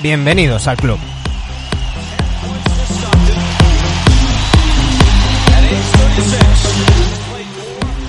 [0.00, 0.98] Bienvenidos al club.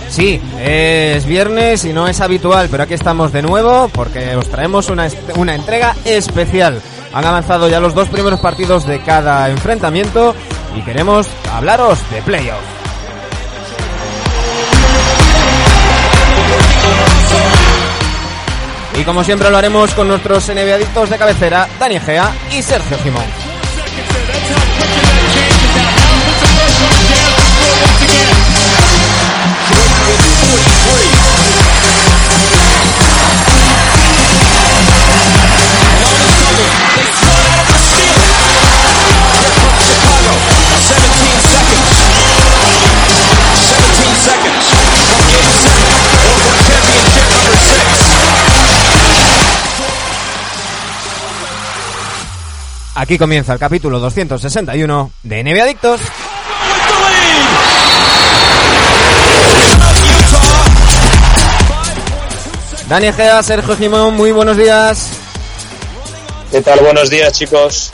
[0.08, 4.90] Sí, es viernes y no es habitual, pero aquí estamos de nuevo porque os traemos
[4.90, 6.80] una, una entrega especial.
[7.14, 10.36] Han avanzado ya los dos primeros partidos de cada enfrentamiento
[10.76, 12.79] y queremos hablaros de playoffs.
[19.00, 20.78] Y como siempre lo haremos con nuestros NBA
[21.09, 23.23] de cabecera, Dani Egea y Sergio Simón.
[53.10, 56.00] Aquí comienza el capítulo 261 de NBA Adictos.
[62.88, 65.12] Dani Egea, Sergio Simón, muy buenos días.
[66.52, 66.82] ¿Qué tal?
[66.82, 67.90] Buenos días, chicos.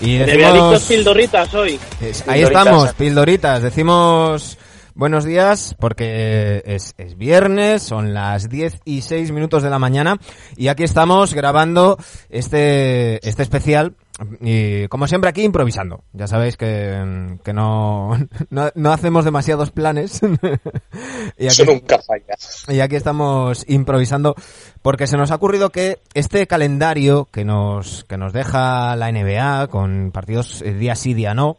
[0.00, 0.82] Y decimos...
[0.82, 1.78] pildoritas hoy.
[2.26, 3.62] Ahí estamos, pildoritas.
[3.62, 4.58] Decimos
[4.96, 10.18] buenos días porque es, es, viernes, son las 10 y 6 minutos de la mañana
[10.56, 13.94] y aquí estamos grabando este, este especial
[14.40, 16.04] y como siempre aquí improvisando.
[16.12, 18.16] Ya sabéis que, que no,
[18.50, 20.20] no, no, hacemos demasiados planes.
[21.38, 22.34] y aquí, Eso nunca falla.
[22.68, 24.34] Y aquí estamos improvisando
[24.82, 29.68] porque se nos ha ocurrido que este calendario que nos, que nos deja la NBA
[29.68, 31.56] con partidos día sí, día no,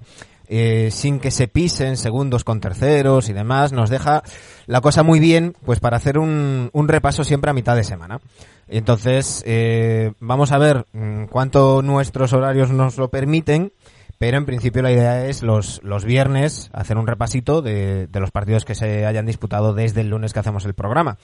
[0.54, 4.22] eh, sin que se pisen segundos con terceros y demás, nos deja
[4.68, 8.20] la cosa muy bien pues para hacer un, un repaso siempre a mitad de semana.
[8.68, 13.72] Entonces, eh, vamos a ver mm, cuánto nuestros horarios nos lo permiten,
[14.18, 18.32] pero en principio la idea es los, los viernes hacer un repasito de, de los
[18.32, 21.18] partidos que se hayan disputado desde el lunes que hacemos el programa.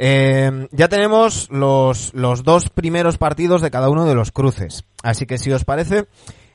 [0.00, 4.84] Eh, ya tenemos los, los dos primeros partidos de cada uno de los cruces.
[5.02, 6.06] Así que si os parece,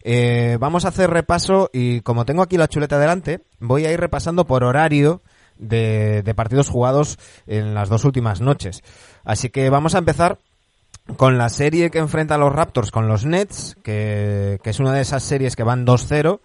[0.03, 3.99] eh, vamos a hacer repaso y como tengo aquí la chuleta delante, voy a ir
[3.99, 5.21] repasando por horario
[5.57, 8.83] de, de partidos jugados en las dos últimas noches.
[9.23, 10.39] Así que vamos a empezar
[11.17, 14.93] con la serie que enfrenta a los Raptors con los Nets, que, que es una
[14.93, 16.39] de esas series que van 2-0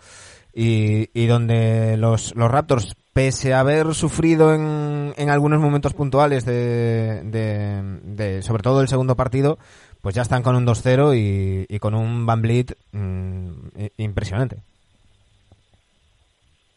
[0.55, 8.41] y, y, donde los, Raptors, pese a haber sufrido en, en algunos momentos puntuales de,
[8.43, 9.59] sobre todo el segundo partido,
[10.03, 13.53] pues ya están con un 2-0 y, y, con un Van Vliet mmm,
[13.97, 14.59] impresionante.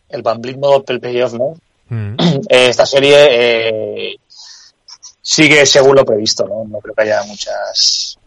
[0.09, 1.55] El Van Vliet modo playoff, ¿no?
[1.89, 2.15] Mm.
[2.49, 4.15] Esta serie eh,
[5.21, 6.65] sigue según lo previsto, ¿no?
[6.65, 8.17] No creo que haya muchas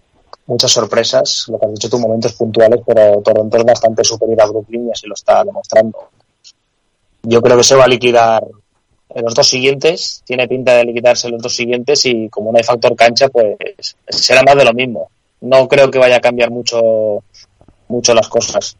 [0.46, 1.46] muchas sorpresas.
[1.48, 4.90] Lo que has dicho tú, momentos puntuales, pero Toronto es bastante superior a Brooklyn y
[4.90, 6.10] así lo está demostrando.
[7.22, 8.44] Yo creo que se va a liquidar
[9.22, 12.64] los dos siguientes, tiene pinta de liquidarse en los dos siguientes y como no hay
[12.64, 13.56] factor cancha, pues
[14.08, 15.10] será más de lo mismo.
[15.40, 17.22] No creo que vaya a cambiar mucho
[17.88, 18.76] mucho las cosas.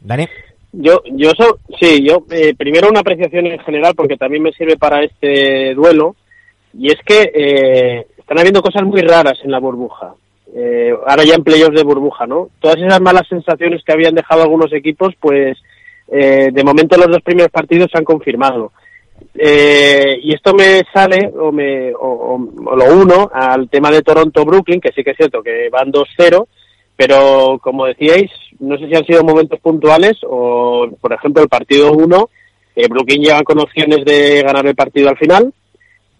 [0.00, 0.26] Dani.
[0.72, 4.76] Yo, yo so, sí, yo eh, primero una apreciación en general porque también me sirve
[4.76, 6.14] para este duelo
[6.72, 10.14] y es que eh, están habiendo cosas muy raras en la burbuja.
[10.54, 12.48] Eh, ahora ya en playoffs de burbuja, ¿no?
[12.60, 15.58] Todas esas malas sensaciones que habían dejado algunos equipos, pues
[16.10, 18.72] eh, de momento los dos primeros partidos se han confirmado.
[19.34, 21.98] Eh, y esto me sale o, me, o,
[22.34, 26.46] o, lo uno al tema de Toronto-Brooklyn, que sí que es cierto que van 2-0,
[26.96, 31.92] pero como decíais, no sé si han sido momentos puntuales o, por ejemplo, el partido
[31.92, 32.30] 1,
[32.76, 35.52] eh, Brooklyn llega con opciones de ganar el partido al final,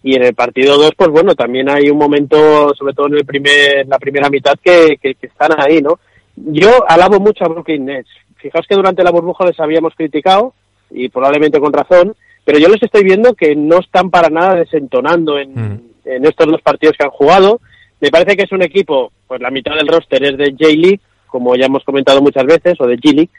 [0.03, 3.25] y en el partido 2, pues bueno, también hay un momento, sobre todo en el
[3.25, 5.99] primer, la primera mitad, que, que, que están ahí, ¿no?
[6.35, 8.09] Yo alabo mucho a Brooklyn Nets.
[8.41, 10.53] Fijaos que durante la burbuja les habíamos criticado,
[10.89, 15.37] y probablemente con razón, pero yo les estoy viendo que no están para nada desentonando
[15.37, 15.81] en, mm.
[16.05, 17.61] en estos dos partidos que han jugado.
[17.99, 21.55] Me parece que es un equipo, pues la mitad del roster es de J-League, como
[21.55, 23.29] ya hemos comentado muchas veces, o de G-League,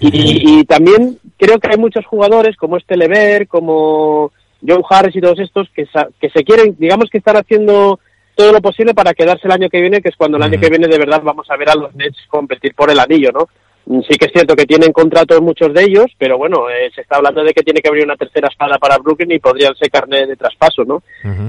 [0.00, 4.32] Y, también creo que hay muchos jugadores como este Lever, como
[4.66, 5.86] Joe Harris y todos estos que,
[6.20, 7.98] que se quieren, digamos que están haciendo
[8.34, 10.68] todo lo posible para quedarse el año que viene, que es cuando el año que
[10.68, 13.48] viene de verdad vamos a ver a los Nets competir por el anillo, ¿no?
[13.86, 17.02] Mm, sí que es cierto que tienen contratos muchos de ellos, pero bueno, eh, se
[17.02, 19.90] está hablando de que tiene que abrir una tercera espada para Brooklyn y podrían ser
[19.90, 21.02] carne de traspaso, ¿no?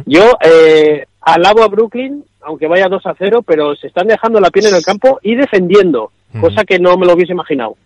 [0.05, 4.49] Yo eh, alabo a Brooklyn, aunque vaya 2 a 0, pero se están dejando la
[4.49, 7.77] piel en el campo y defendiendo, cosa que no me lo hubiese imaginado.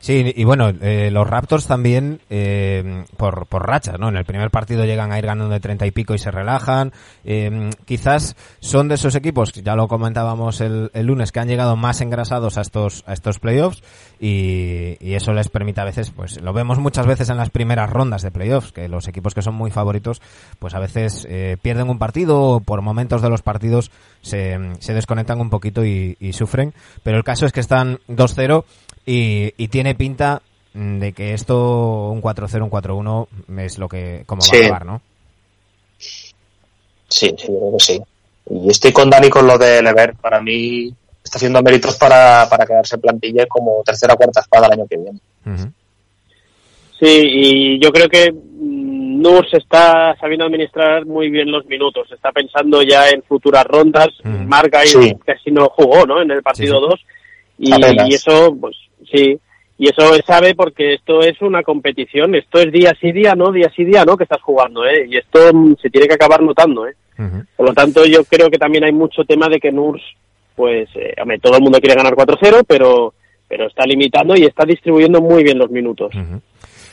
[0.00, 4.08] Sí, y bueno, eh, los Raptors también eh, por, por rachas, ¿no?
[4.08, 6.92] En el primer partido llegan a ir ganando de treinta y pico y se relajan.
[7.24, 11.74] Eh, quizás son de esos equipos, ya lo comentábamos el, el, lunes, que han llegado
[11.74, 13.82] más engrasados a estos, a estos playoffs
[14.20, 17.90] y, y, eso les permite a veces, pues lo vemos muchas veces en las primeras
[17.90, 20.22] rondas de playoffs, que los equipos que son muy favoritos,
[20.60, 23.90] pues a veces eh, pierden un partido o por momentos de los partidos
[24.22, 26.72] se, se desconectan un poquito y, y sufren.
[27.02, 28.64] Pero el caso es que están 2-0
[29.10, 30.42] y, tiene pinta
[30.74, 33.28] de que esto, un 4-0, un 4-1,
[33.64, 35.00] es lo que, como va a acabar, ¿no?
[35.98, 36.34] Sí,
[37.08, 38.00] sí, creo que sí.
[38.50, 40.14] Y estoy con Dani con lo de Lever.
[40.14, 40.92] Para mí
[41.24, 44.86] está haciendo méritos para, para quedarse en plantilla como tercera o cuarta espada el año
[44.86, 45.20] que viene.
[47.00, 52.10] Sí, y yo creo que mm, Nurs está sabiendo administrar muy bien los minutos.
[52.12, 54.08] Está pensando ya en futuras rondas.
[54.24, 56.20] Marca y casi no jugó, ¿no?
[56.20, 57.00] En el partido 2.
[57.58, 58.76] y, y, eso, pues,
[59.10, 59.38] Sí,
[59.78, 63.70] y eso sabe porque esto es una competición, esto es día sí día no, día
[63.74, 65.06] sí día no que estás jugando, ¿eh?
[65.08, 66.94] Y esto mm, se tiene que acabar notando, ¿eh?
[67.56, 70.02] Por lo tanto, yo creo que también hay mucho tema de que Nurs,
[70.54, 73.12] pues, eh, todo el mundo quiere ganar 4-0, pero,
[73.48, 76.12] pero está limitando y está distribuyendo muy bien los minutos.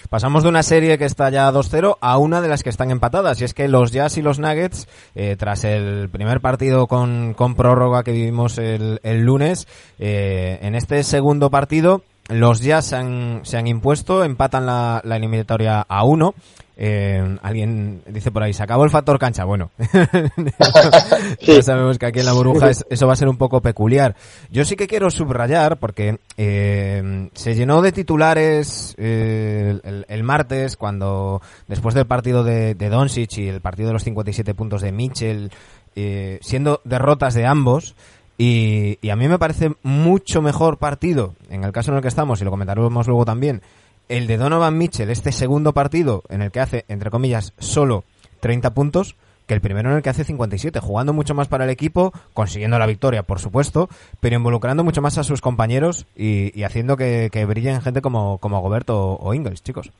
[0.09, 3.41] Pasamos de una serie que está ya 2-0 a una de las que están empatadas.
[3.41, 7.55] Y es que los Jazz y los Nuggets, eh, tras el primer partido con, con
[7.55, 9.67] prórroga que vivimos el, el lunes,
[9.99, 15.17] eh, en este segundo partido los Jazz se han, se han impuesto, empatan la, la
[15.17, 16.33] eliminatoria a uno.
[16.77, 19.45] Eh, alguien dice por ahí, se acabó el factor cancha.
[19.45, 19.71] Bueno,
[21.39, 24.15] ya sabemos que aquí en la burbuja eso va a ser un poco peculiar.
[24.49, 31.41] Yo sí que quiero subrayar, porque eh, se llenó de titulares eh, el, martes, cuando
[31.67, 35.51] después del partido de, de Doncic y el partido de los 57 puntos de Mitchell,
[35.97, 37.95] eh, siendo derrotas de ambos,
[38.37, 42.41] y, a mí me parece mucho mejor partido, en el caso en el que estamos,
[42.41, 43.61] y lo comentaremos luego también,
[44.09, 48.03] el de Donovan Mitchell, este segundo partido en el que hace, entre comillas, solo
[48.41, 49.15] 30 puntos,
[49.47, 52.77] que el primero en el que hace 57, jugando mucho más para el equipo, consiguiendo
[52.77, 53.89] la victoria, por supuesto,
[54.19, 58.39] pero involucrando mucho más a sus compañeros y, y haciendo que, que, brillen gente como,
[58.39, 59.91] como Goberto o, o Ingles, chicos.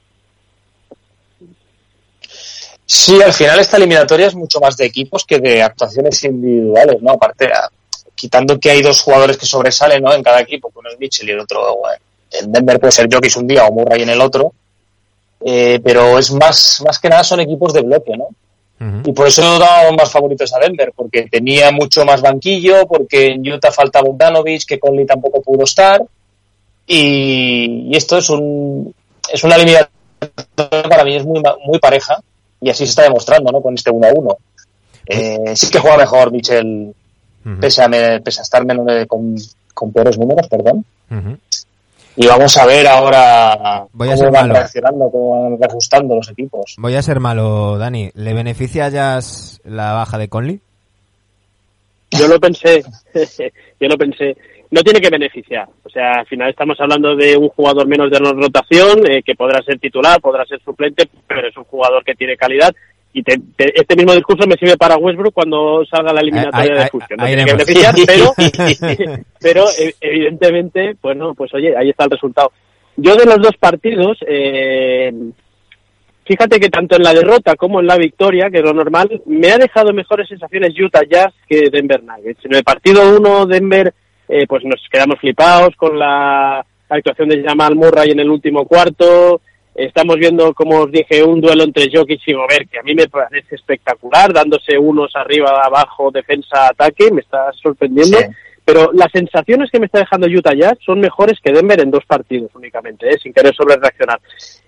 [2.88, 7.14] Sí, al final esta eliminatoria es mucho más de equipos que de actuaciones individuales, ¿no?
[7.14, 7.50] Aparte,
[8.16, 10.14] quitando que hay dos jugadores que sobresalen ¿no?
[10.14, 11.82] en cada equipo, uno es Mitchell y el otro,
[12.32, 14.54] en Denver puede ser Jokic un día o Murray en el otro,
[15.44, 18.30] eh, pero es más, más que nada son equipos de bloque, ¿no?
[19.06, 23.50] Y por eso dado más favoritos a Denver, porque tenía mucho más banquillo, porque en
[23.50, 26.04] Utah falta Bogdanovich, que Conley tampoco pudo estar,
[26.86, 28.94] y, y esto es un
[29.32, 29.90] es una eliminación
[30.90, 32.22] para mí es muy, muy pareja,
[32.62, 33.62] y así se está demostrando, ¿no?
[33.62, 34.38] Con este 1-1.
[35.08, 36.32] Eh, sí que juega mejor
[37.60, 39.36] Pese, a pese, a estar menos con,
[39.74, 40.84] con, peores números, perdón.
[42.18, 44.54] Y vamos a ver ahora Voy a cómo van malo.
[44.54, 46.76] reaccionando, cómo van reajustando los equipos.
[46.78, 48.10] Voy a ser malo, Dani.
[48.14, 49.20] ¿Le beneficia ya
[49.66, 50.62] la baja de Conley?
[52.12, 52.84] Yo lo pensé,
[53.80, 54.38] yo lo pensé.
[54.72, 55.68] No tiene que beneficiar.
[55.84, 59.62] O sea, al final estamos hablando de un jugador menos de rotación, eh, que podrá
[59.62, 62.74] ser titular, podrá ser suplente, pero es un jugador que tiene calidad
[63.16, 66.88] y te, te, este mismo discurso me sirve para Westbrook cuando salga la eliminatoria de
[66.90, 67.18] fusión.
[67.18, 68.34] No tiene que beneficiar, pero,
[69.40, 69.66] pero
[70.02, 72.52] evidentemente, bueno, pues oye, ahí está el resultado.
[72.98, 75.14] Yo de los dos partidos, eh,
[76.26, 79.50] fíjate que tanto en la derrota como en la victoria, que es lo normal, me
[79.50, 82.44] ha dejado mejores sensaciones Utah Jazz que Denver Nuggets.
[82.44, 83.94] En el partido 1, Denver,
[84.28, 89.40] eh, pues nos quedamos flipados con la actuación de Jamal Murray en el último cuarto,
[89.76, 93.10] Estamos viendo, como os dije, un duelo entre Jokic y Gobert, que a mí me
[93.10, 98.18] parece espectacular, dándose unos arriba, abajo, defensa, ataque, me está sorprendiendo.
[98.18, 98.26] Sí.
[98.66, 102.04] Pero las sensaciones que me está dejando Utah Jazz son mejores que Denver en dos
[102.06, 103.18] partidos únicamente, ¿eh?
[103.22, 104.20] sin querer sobre reaccionar.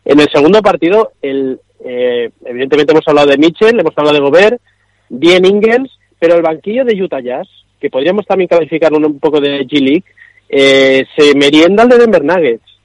[0.06, 4.62] En el segundo partido, el, eh, evidentemente hemos hablado de Mitchell, hemos hablado de Gobert,
[5.10, 7.48] bien Ingles, pero el banquillo de Utah Jazz,
[7.80, 10.04] que podríamos también calificar un, poco de G-League,
[10.50, 12.77] eh, se merienda al de Denver Nuggets.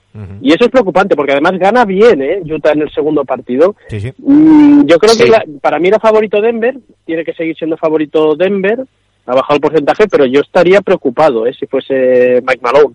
[0.42, 2.42] Y eso es preocupante porque además gana bien, ¿eh?
[2.44, 3.76] Utah en el segundo partido.
[3.88, 4.12] Sí, sí.
[4.18, 5.24] Mm, yo creo sí.
[5.24, 8.84] que la, para mí era favorito Denver, tiene que seguir siendo favorito Denver,
[9.26, 11.54] ha bajado el porcentaje, pero yo estaría preocupado, ¿eh?
[11.58, 12.94] Si fuese Mike Malone.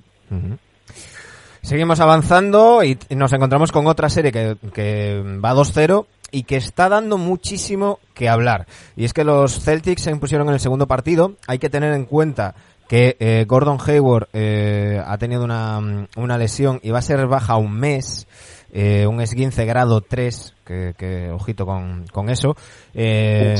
[1.61, 6.89] Seguimos avanzando y nos encontramos con otra serie que, que va 2-0 y que está
[6.89, 8.67] dando muchísimo que hablar.
[8.95, 11.33] Y es que los Celtics se impusieron en el segundo partido.
[11.47, 12.55] Hay que tener en cuenta
[12.87, 17.57] que eh, Gordon Hayward eh, ha tenido una, una, lesión y va a ser baja
[17.57, 18.27] un mes,
[18.71, 22.55] eh, un esguince grado 3, que, que ojito con, con eso.
[22.93, 23.55] Eh,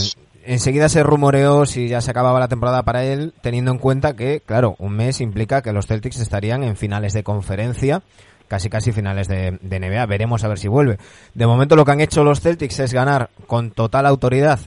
[0.45, 4.41] enseguida se rumoreó si ya se acababa la temporada para él, teniendo en cuenta que,
[4.45, 8.03] claro, un mes implica que los Celtics estarían en finales de conferencia,
[8.47, 10.05] casi casi finales de, de NBA.
[10.05, 10.97] Veremos a ver si vuelve.
[11.33, 14.59] De momento lo que han hecho los Celtics es ganar con total autoridad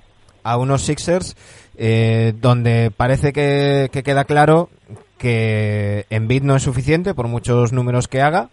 [0.43, 1.37] a unos Sixers
[1.83, 4.69] eh, donde parece que, que, queda claro
[5.17, 8.51] que Embiid no es suficiente por muchos números que haga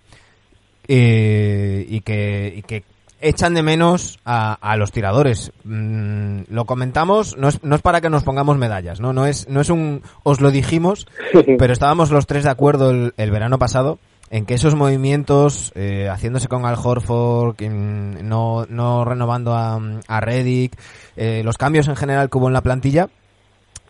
[0.88, 2.86] eh, y, que, y que
[3.20, 5.52] echan de menos a, a los tiradores.
[5.66, 9.12] Mm, lo comentamos, no es, no es para que nos pongamos medallas, ¿no?
[9.12, 11.06] No es, no es un, os lo dijimos,
[11.60, 16.10] pero estábamos los tres de acuerdo el, el verano pasado en que esos movimientos, eh,
[16.10, 20.78] haciéndose con Al Horford, no, no renovando a, a Reddick,
[21.16, 23.10] eh, los cambios en general que hubo en la plantilla,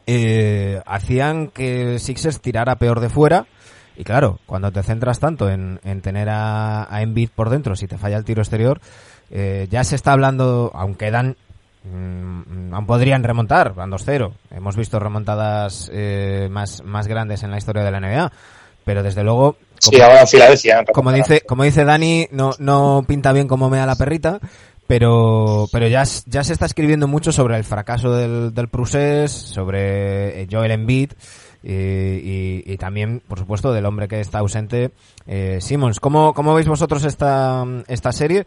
[0.05, 3.45] eh, hacían que Sixers tirara peor de fuera.
[3.97, 7.87] Y claro, cuando te centras tanto en, en tener a, a Embiid por dentro, si
[7.87, 8.79] te falla el tiro exterior,
[9.29, 11.35] eh, ya se está hablando, aunque dan
[11.83, 14.33] mmm, aún podrían remontar, van 2-0.
[14.51, 18.31] Hemos visto remontadas eh, más, más grandes en la historia de la NBA,
[18.85, 20.85] pero desde luego como, sí, ahora en Filadelfia.
[20.93, 24.39] Como dice, como dice Dani, no, no pinta bien como me da la perrita,
[24.87, 30.47] pero, pero ya, ya se está escribiendo mucho sobre el fracaso del, del Prusés, sobre
[30.49, 31.11] Joel Embiid,
[31.63, 34.91] y, y, y, también, por supuesto, del hombre que está ausente,
[35.25, 35.99] eh, Simmons.
[35.99, 38.45] ¿Cómo, ¿Cómo veis vosotros esta, esta serie?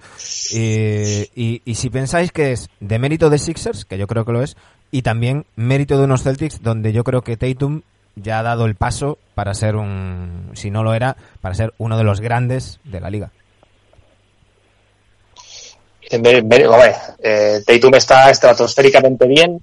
[0.55, 4.43] Y, y si pensáis que es de mérito de Sixers, que yo creo que lo
[4.43, 4.57] es,
[4.91, 7.83] y también mérito de unos Celtics, donde yo creo que Tatum
[8.23, 11.97] ya ha dado el paso para ser un, si no lo era, para ser uno
[11.97, 13.31] de los grandes de la liga.
[17.23, 19.63] Eh, Tatum está estratosféricamente bien,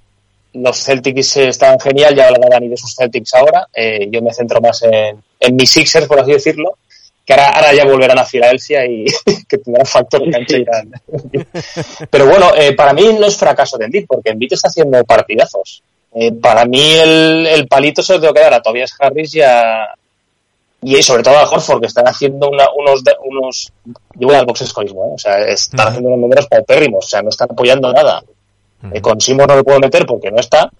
[0.54, 4.60] los Celtics están genial, ya hablará Dani de sus Celtics ahora, eh, yo me centro
[4.60, 6.78] más en, en, mis Sixers, por así decirlo,
[7.24, 9.04] que ahora, ahora ya volverán a Filadelfia y
[9.48, 10.56] que tendrán factor cancha.
[12.10, 15.82] Pero bueno, eh, para mí no es fracaso de Embiid, porque Embiid está haciendo partidazos.
[16.14, 19.42] Eh, para mí el, el, palito se lo tengo que dar a Tobias Harris y
[19.42, 19.88] a,
[20.80, 23.72] y sobre todo a Horford, que están haciendo una, unos, unos,
[24.14, 25.10] yo voy al boxescoismo, ¿eh?
[25.14, 25.88] o sea, están uh -huh.
[25.88, 28.22] haciendo unos números paupérrimos, o sea, no están apoyando nada.
[28.82, 28.96] Uh -huh.
[28.96, 30.70] eh, con Simon no lo puedo meter porque no está,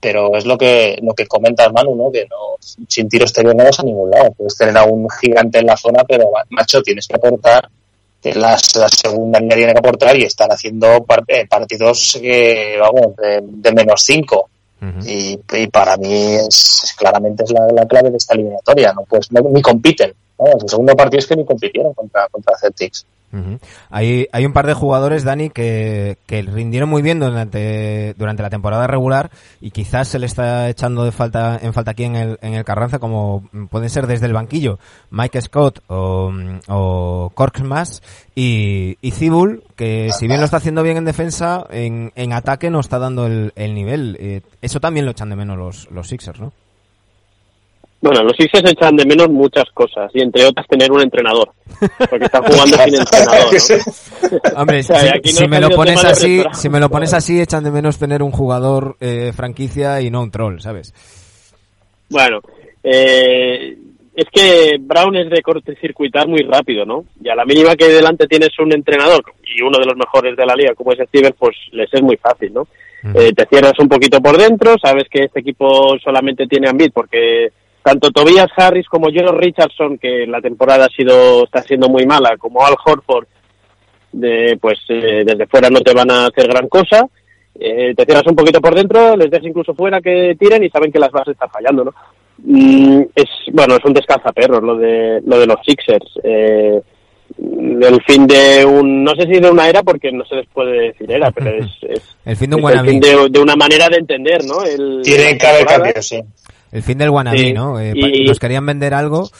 [0.00, 2.10] pero es lo que, lo que comenta Manu, ¿no?
[2.10, 2.56] Que no,
[2.88, 4.32] sin tiro exterior no vas a ningún lado.
[4.32, 7.68] Puedes tener a un gigante en la zona, pero macho, tienes que aportar,
[8.34, 13.72] la, la segunda línea tiene que aportar y están haciendo partidos que, vamos, de, de
[13.72, 14.48] menos cinco.
[14.80, 15.06] Uh -huh.
[15.06, 19.02] y, y, para mí es, es claramente es la, la, clave de esta eliminatoria, no
[19.08, 20.12] pues no, ni compiten.
[20.38, 20.46] ¿no?
[20.60, 23.06] El segundo partido es que ni compitieron contra, contra Celtics.
[23.32, 23.58] Uh
[23.90, 28.50] hay, hay un par de jugadores, Dani, que, que rindieron muy bien durante, durante la
[28.50, 32.38] temporada regular y quizás se le está echando de falta, en falta aquí en el,
[32.42, 34.78] en el Carranza, como pueden ser desde el banquillo
[35.10, 36.32] Mike Scott o,
[36.68, 38.02] o Korkmaz
[38.34, 42.70] y, y Cibul, que si bien lo está haciendo bien en defensa, en, en ataque
[42.70, 44.16] no está dando el, el nivel.
[44.20, 46.52] Eh, eso también lo echan de menos los, los Sixers, ¿no?
[48.02, 51.50] Bueno, los Sixers echan de menos muchas cosas, y entre otras tener un entrenador,
[52.10, 54.56] porque están jugando sin entrenador, ¿no?
[54.60, 57.62] Hombre, o sea, si, si, me lo pones así, si me lo pones así, echan
[57.62, 60.92] de menos tener un jugador eh, franquicia y no un troll, ¿sabes?
[62.10, 62.40] Bueno,
[62.82, 63.78] eh,
[64.16, 67.04] es que Brown es de cortocircuitar muy rápido, ¿no?
[67.22, 70.44] Y a la mínima que delante tienes un entrenador, y uno de los mejores de
[70.44, 72.62] la liga, como es Steven, pues les es muy fácil, ¿no?
[72.62, 73.20] Uh -huh.
[73.20, 77.52] eh, te cierras un poquito por dentro, sabes que este equipo solamente tiene a porque
[77.82, 82.36] tanto Tobias Harris como Joe Richardson, que la temporada ha sido, está siendo muy mala,
[82.38, 83.26] como Al Horford,
[84.12, 87.06] de, pues eh, desde fuera no te van a hacer gran cosa.
[87.58, 90.90] Eh, te cierras un poquito por dentro, les dejas incluso fuera que tiren y saben
[90.90, 91.94] que las bases están fallando, ¿no?
[92.38, 96.18] Mm, es, bueno, es un descansaperros lo de, lo de los Sixers.
[96.24, 96.80] Eh,
[97.38, 100.88] el fin de un, no sé si de una era porque no se les puede
[100.88, 103.56] decir era, pero es, es el fin de un es el fin de, de, una
[103.56, 104.62] manera de entender, ¿no?
[104.62, 106.22] El, Tienen que haber cambios, sí
[106.72, 107.52] el fin del wannabe, sí.
[107.52, 107.78] ¿no?
[107.78, 108.26] Eh, y...
[108.26, 109.30] Nos querían vender algo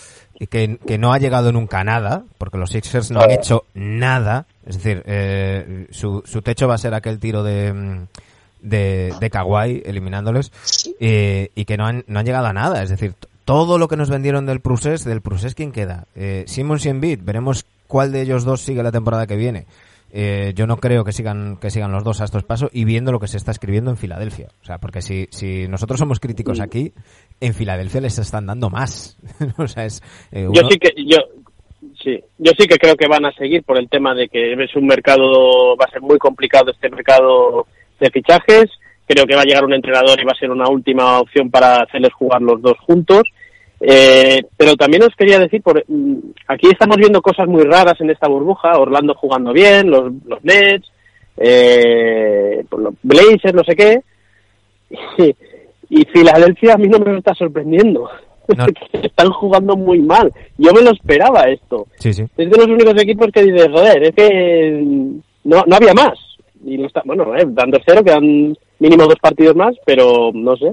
[0.51, 4.47] que, que no ha llegado nunca a nada, porque los Sixers no han hecho nada.
[4.67, 8.07] Es decir, eh, su, su techo va a ser aquel tiro de,
[8.61, 10.53] de, de Kawhi eliminándoles
[11.01, 12.83] eh, y que no han, no han llegado a nada.
[12.83, 16.07] Es decir, todo lo que nos vendieron del Prusés, del Prusés, ¿quién queda?
[16.15, 19.67] Eh, Simmons y Embiid, veremos cuál de ellos dos sigue la temporada que viene.
[20.15, 23.13] Eh, yo no creo que sigan que sigan los dos a estos pasos y viendo
[23.13, 24.49] lo que se está escribiendo en Filadelfia.
[24.61, 26.93] O sea, porque si, si nosotros somos críticos aquí,
[27.41, 29.19] en Filadelfia les están dando más.
[29.59, 30.53] o sea, es, eh, uno...
[30.61, 31.17] Yo sí que, yo,
[32.03, 34.77] Sí, yo sí que creo que van a seguir por el tema de que es
[34.77, 37.67] un mercado, va a ser muy complicado este mercado
[38.01, 38.71] de fichajes.
[39.07, 41.83] Creo que va a llegar un entrenador y va a ser una última opción para
[41.83, 43.23] hacerles jugar los dos juntos.
[43.85, 48.11] Eh, pero también os quería decir, por, mm, aquí estamos viendo cosas muy raras en
[48.11, 50.89] esta burbuja, Orlando jugando bien, los, los Nets,
[51.37, 54.01] eh, los Blazers, no sé qué,
[55.91, 58.09] y, Filadelfia a mí no me está sorprendiendo.
[58.93, 60.33] Están jugando muy mal.
[60.59, 61.87] Yo me lo esperaba esto.
[61.99, 62.23] Sí, sí.
[62.37, 64.81] Es de los únicos equipos que dices, joder, es que
[65.45, 66.19] no, no había más.
[66.65, 70.73] Y no está, bueno, eh, dando cero, quedan mínimo dos partidos más, pero no sé.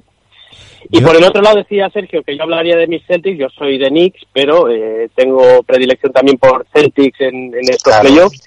[0.92, 3.78] Y por el otro lado decía Sergio que yo hablaría de mis Celtics, yo soy
[3.78, 8.42] de Knicks, pero eh, tengo predilección también por Celtics en, estos playoffs.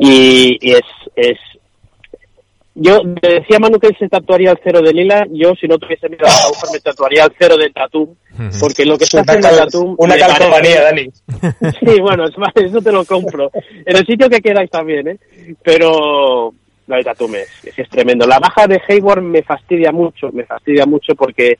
[0.00, 0.82] Y, es,
[1.16, 1.38] es...
[2.74, 6.24] Yo decía Manu que se tatuaría al cero de Lila, yo si no tuviese miedo
[6.24, 8.14] a la me tatuaría al cero de Tatum,
[8.60, 9.94] porque lo que está haciendo Tatum...
[9.98, 11.08] Una calcomanía, Dani.
[11.80, 13.50] Sí, bueno, es más, eso te lo compro.
[13.84, 15.18] En el sitio que queráis también, ¿eh?
[15.62, 16.54] Pero
[16.92, 18.26] la de Tatum es, es, tremendo.
[18.26, 21.58] La baja de Hayward me fastidia mucho, me fastidia mucho porque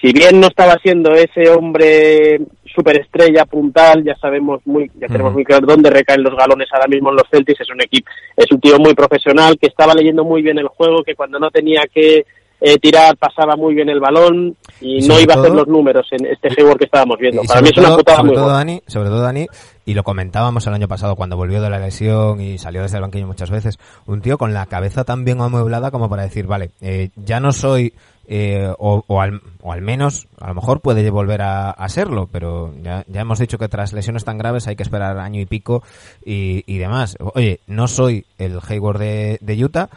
[0.00, 5.44] si bien no estaba siendo ese hombre superestrella, puntal, ya sabemos muy, ya tenemos muy
[5.44, 8.60] claro dónde recaen los galones ahora mismo en los Celtics, es un equipo, es un
[8.60, 12.26] tío muy profesional, que estaba leyendo muy bien el juego, que cuando no tenía que
[12.60, 16.26] eh, tirar pasaba muy bien el balón y, no iba a hacer los números en
[16.26, 17.42] este Hayward que estábamos viendo.
[17.42, 19.46] Para mí es una putada sobre muy todo Dani, sobre todo Dani,
[19.84, 23.02] y lo comentábamos el año pasado cuando volvió de la lesión y salió desde el
[23.02, 26.70] banquillo muchas veces, un tío con la cabeza tan bien amueblada como para decir, vale,
[26.80, 27.92] eh, ya no soy
[28.28, 32.28] eh, o, o, al, o, al, menos, a lo mejor puede volver a, a serlo,
[32.30, 35.46] pero ya, ya, hemos dicho que tras lesiones tan graves hay que esperar año y
[35.46, 35.84] pico
[36.24, 37.16] y, y demás.
[37.34, 39.90] Oye, no soy el Hayward de, de Utah,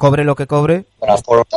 [0.00, 0.86] cobre lo que cobre,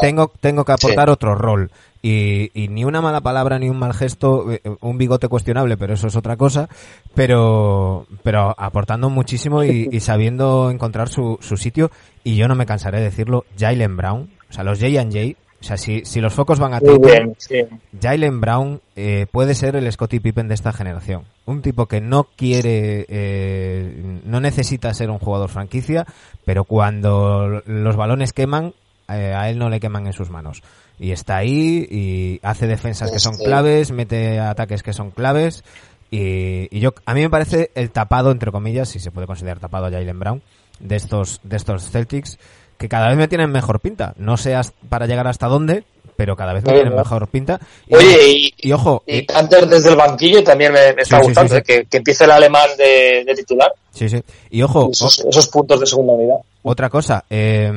[0.02, 1.72] tengo, tengo que aportar otro rol.
[2.02, 5.94] Y, y, ni una mala palabra ni un mal gesto, eh, un bigote cuestionable, pero
[5.94, 6.68] eso es otra cosa,
[7.16, 11.90] pero, pero aportando muchísimo y, y sabiendo encontrar su, su sitio,
[12.26, 15.78] y yo no me cansaré de decirlo, Jalen Brown, o sea, los J&J o sea,
[15.78, 17.62] si, si los focos van a Tatum, sí.
[18.02, 21.24] Jalen Brown eh, puede ser el Scottie Pippen de esta generación.
[21.46, 26.06] Un tipo que no quiere, eh, no necesita ser un jugador franquicia,
[26.44, 28.74] pero cuando los balones queman,
[29.08, 30.64] eh, a él no le queman en sus manos.
[31.00, 35.64] Y está ahí y hace defensas que son claves, mete ataques que son claves.
[36.12, 39.60] Y, y, yo, a mí me parece el tapado, entre comillas, si se puede considerar
[39.60, 40.42] tapado a Jalen Brown,
[40.82, 42.38] de estos, de estos Celtics
[42.84, 44.14] que cada vez me tienen mejor pinta.
[44.18, 45.86] No sé para llegar hasta dónde,
[46.18, 47.58] pero cada vez me tienen mejor pinta.
[47.88, 49.04] Y, Oye, y, ojo.
[49.08, 53.24] Y antes desde el banquillo también me, está gustando, que, que, empiece el alemán de,
[53.26, 53.72] de, titular.
[53.92, 54.22] Sí, sí.
[54.50, 54.90] Y ojo.
[54.92, 56.36] Esos, esos puntos de segunda unidad.
[56.62, 57.72] Otra cosa, eh,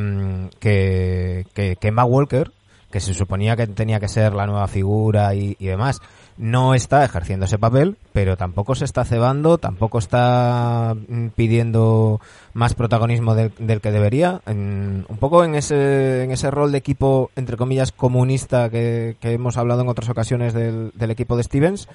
[0.58, 2.50] que, que, que Walker,
[2.90, 6.00] que se suponía que tenía que ser la nueva figura y, y demás,
[6.38, 12.20] no está ejerciendo ese papel, pero tampoco se está cebando, tampoco está mm, pidiendo
[12.52, 14.40] más protagonismo del, del que debería.
[14.46, 19.32] En, un poco en ese, en ese rol de equipo, entre comillas, comunista que, que
[19.32, 21.88] hemos hablado en otras ocasiones del, del equipo de Stevens.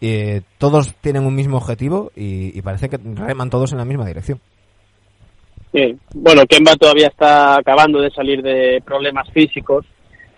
[0.00, 4.40] Eh, todos tienen un mismo objetivo y, parece que reman todos en la misma dirección.
[5.72, 5.96] Sí.
[6.14, 9.86] Bueno, Kemba todavía está acabando de salir de problemas físicos,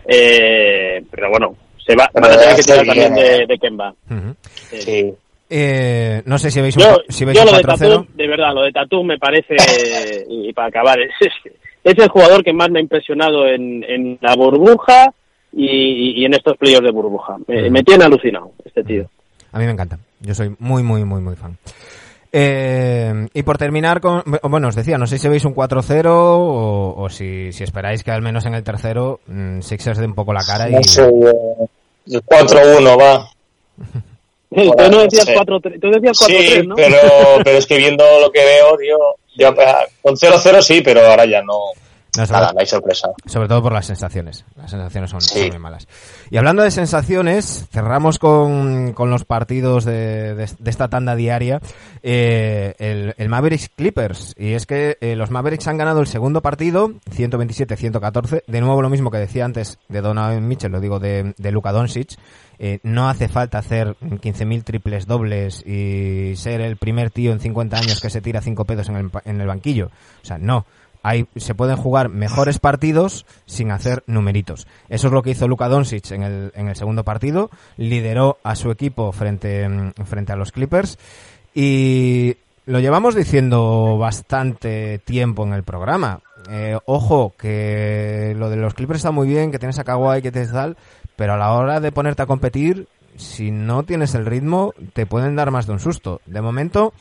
[0.06, 1.56] eh, pero bueno,
[1.88, 3.94] se va, van a tener que tirar también de, de Kemba.
[4.10, 4.36] Uh -huh.
[4.42, 5.14] sí.
[5.50, 8.28] Eh, no sé si veis un, yo, si veis yo un lo de Tatum, de
[8.28, 9.56] verdad, lo de Tatum me parece,
[10.28, 11.12] y para acabar, es,
[11.82, 15.14] es, el jugador que más me ha impresionado en, en la burbuja
[15.54, 17.36] y, y, en estos playoffs de burbuja.
[17.46, 19.08] Me, me, tiene alucinado este tío.
[19.52, 19.98] A mí me encanta.
[20.20, 21.56] Yo soy muy, muy, muy, muy fan.
[22.30, 26.94] Eh, y por terminar con, bueno, os decía, no sé si veis un 4-0 o,
[26.94, 30.34] o si, si, esperáis que al menos en el tercero mmm, Sixers dé un poco
[30.34, 30.74] la cara y...
[30.74, 31.68] No sé, eh,
[32.08, 33.30] 4-1 va.
[34.50, 36.74] Sí, tú no decías 4-3, tú decías 4-3, sí, ¿no?
[36.74, 36.98] pero,
[37.44, 38.98] pero es que viendo lo que veo, tío,
[39.36, 39.54] yo,
[40.00, 41.64] con 0-0 sí, pero ahora ya no...
[42.16, 43.10] No, sobre, Nada, no hay sorpresa.
[43.26, 44.44] Sobre todo por las sensaciones.
[44.56, 45.40] Las sensaciones son, sí.
[45.40, 45.86] son muy malas.
[46.30, 51.60] Y hablando de sensaciones, cerramos con, con los partidos de, de, de, esta tanda diaria.
[52.02, 54.34] Eh, el, el, Mavericks Clippers.
[54.38, 58.42] Y es que eh, los Mavericks han ganado el segundo partido, 127-114.
[58.46, 61.72] De nuevo lo mismo que decía antes de Donovan Mitchell, lo digo de, de Luka
[61.72, 62.16] Doncic.
[62.58, 67.76] Eh, no hace falta hacer 15.000 triples dobles y ser el primer tío en 50
[67.76, 69.90] años que se tira cinco pedos en el, en el banquillo.
[70.22, 70.66] O sea, no
[71.36, 74.66] se pueden jugar mejores partidos sin hacer numeritos.
[74.88, 77.50] Eso es lo que hizo Luka Doncic en el, en el segundo partido.
[77.76, 79.66] Lideró a su equipo frente,
[80.04, 80.98] frente a los Clippers.
[81.54, 86.20] Y lo llevamos diciendo bastante tiempo en el programa.
[86.50, 90.32] Eh, ojo, que lo de los Clippers está muy bien, que tienes a Kawhi, que
[90.32, 90.76] tienes tal,
[91.16, 95.34] pero a la hora de ponerte a competir, si no tienes el ritmo, te pueden
[95.34, 96.20] dar más de un susto.
[96.26, 96.92] De momento,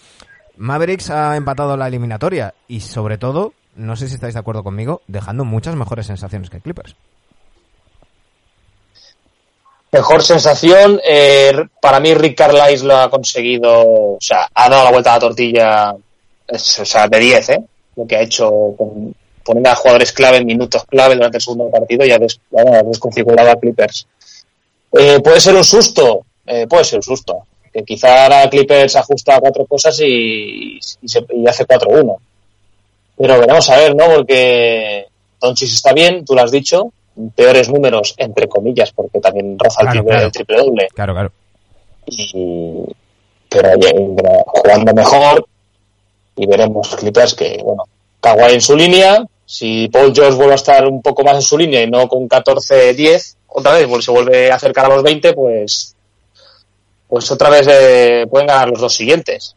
[0.58, 5.02] Mavericks ha empatado la eliminatoria y sobre todo, no sé si estáis de acuerdo conmigo,
[5.08, 6.96] dejando muchas mejores sensaciones que Clippers.
[9.92, 14.92] Mejor sensación, eh, para mí Rick Carlisle lo ha conseguido, o sea, ha dado la
[14.92, 15.96] vuelta a la tortilla,
[16.56, 17.64] sea, de 10, ¿eh?
[17.96, 22.06] Lo que ha hecho con, poniendo a jugadores clave minutos clave durante el segundo partido
[22.06, 22.20] y ha,
[22.84, 24.08] desconfigurado a Clippers.
[24.92, 26.26] Eh, ¿Puede ser un susto?
[26.46, 27.48] Eh, puede ser un susto.
[27.72, 32.18] Que quizá Clippers ajusta a cuatro cosas y, y, hace 4-1.
[33.18, 34.06] Pero veremos a ver, ¿no?
[34.06, 35.08] Porque
[35.42, 36.92] Doncic está bien, tú lo has dicho,
[37.36, 40.88] peores números, entre comillas, porque también roza el, triple, doble.
[40.94, 41.32] Claro, claro.
[42.06, 42.84] Y,
[43.50, 43.72] pero
[44.46, 45.46] jugando mejor
[46.36, 47.84] y veremos Clippers que, bueno,
[48.22, 51.58] Kawhi en su línea, si Paul George vuelve a estar un poco más en su
[51.58, 55.34] línea y no con 14-10, otra vez pues, se vuelve a acercar a los 20,
[55.34, 55.96] pues,
[57.08, 59.56] pues otra vez eh, pueden ganar los dos siguientes.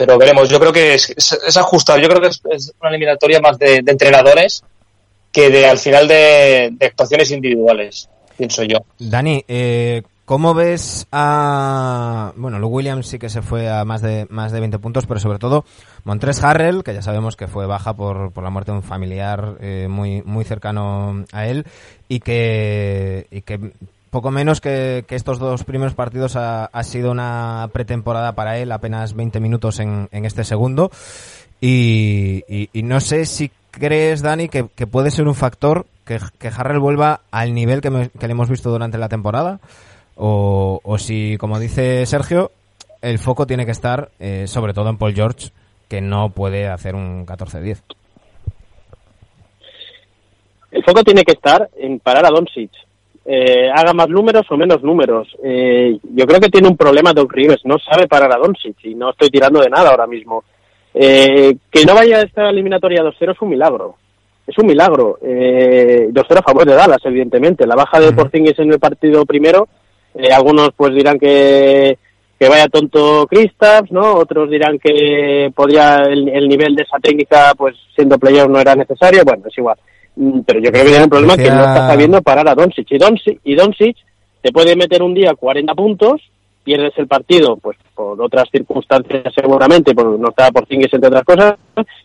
[0.00, 3.82] Pero veremos, yo creo que es, ajustado, yo creo que es, una eliminatoria más de
[3.86, 4.64] entrenadores
[5.30, 8.78] que de al final de, actuaciones individuales, pienso yo.
[8.98, 12.32] Dani, eh, ¿cómo ves a...
[12.34, 15.20] Bueno, Lou Williams sí que se fue a más de, más de 20 puntos, pero
[15.20, 15.66] sobre todo
[16.04, 19.58] Montres Harrell, que ya sabemos que fue baja por, por la muerte de un familiar
[19.60, 21.66] eh, muy, muy cercano a él,
[22.08, 23.26] y que
[24.10, 29.14] poco menos que, que, estos dos primeros partidos ha, sido una pretemporada para él, apenas
[29.14, 30.90] 20 minutos en, este segundo.
[31.60, 37.20] Y, no sé si crees, Dani, que, puede ser un factor que, que Harrell vuelva
[37.30, 39.60] al nivel que, le hemos visto durante la temporada?
[40.16, 42.50] O, o, si, como dice Sergio,
[43.00, 45.50] el foco tiene que estar eh, sobre todo en Paul George,
[45.88, 47.80] que no puede hacer un 14-10.
[50.70, 52.70] El foco tiene que estar en parar a Doncic.
[53.24, 55.28] Eh, haga más números o menos números.
[55.44, 58.94] Eh, yo creo que tiene un problema Doc Rivers, no sabe parar a Doncic y
[58.94, 60.44] no estoy tirando de nada ahora mismo.
[60.92, 63.96] Eh, que no vaya a estar eliminatoria 2-0 es un milagro.
[64.46, 65.18] Es un milagro.
[65.22, 67.66] Eh, 2-0 a favor de Dallas, evidentemente.
[67.66, 69.68] La baja de Porzingis en el partido primero,
[70.14, 71.96] eh, algunos pues dirán que,
[72.38, 74.14] que vaya tonto Kristaps, ¿no?
[74.14, 79.22] Otros dirán que podría el, nivel de esa técnica, pues siendo player no era necesario.
[79.24, 79.76] Bueno, es igual.
[80.16, 82.90] Mm, pero yo creo que tiene un problema que no está sabiendo parar a Doncic.
[82.90, 83.96] Y Doncic, y Doncic
[84.42, 86.22] te puede meter un día 40 puntos
[86.62, 91.24] pierdes el partido, pues por otras circunstancias seguramente, por no estaba por Zingues entre otras
[91.24, 91.54] cosas,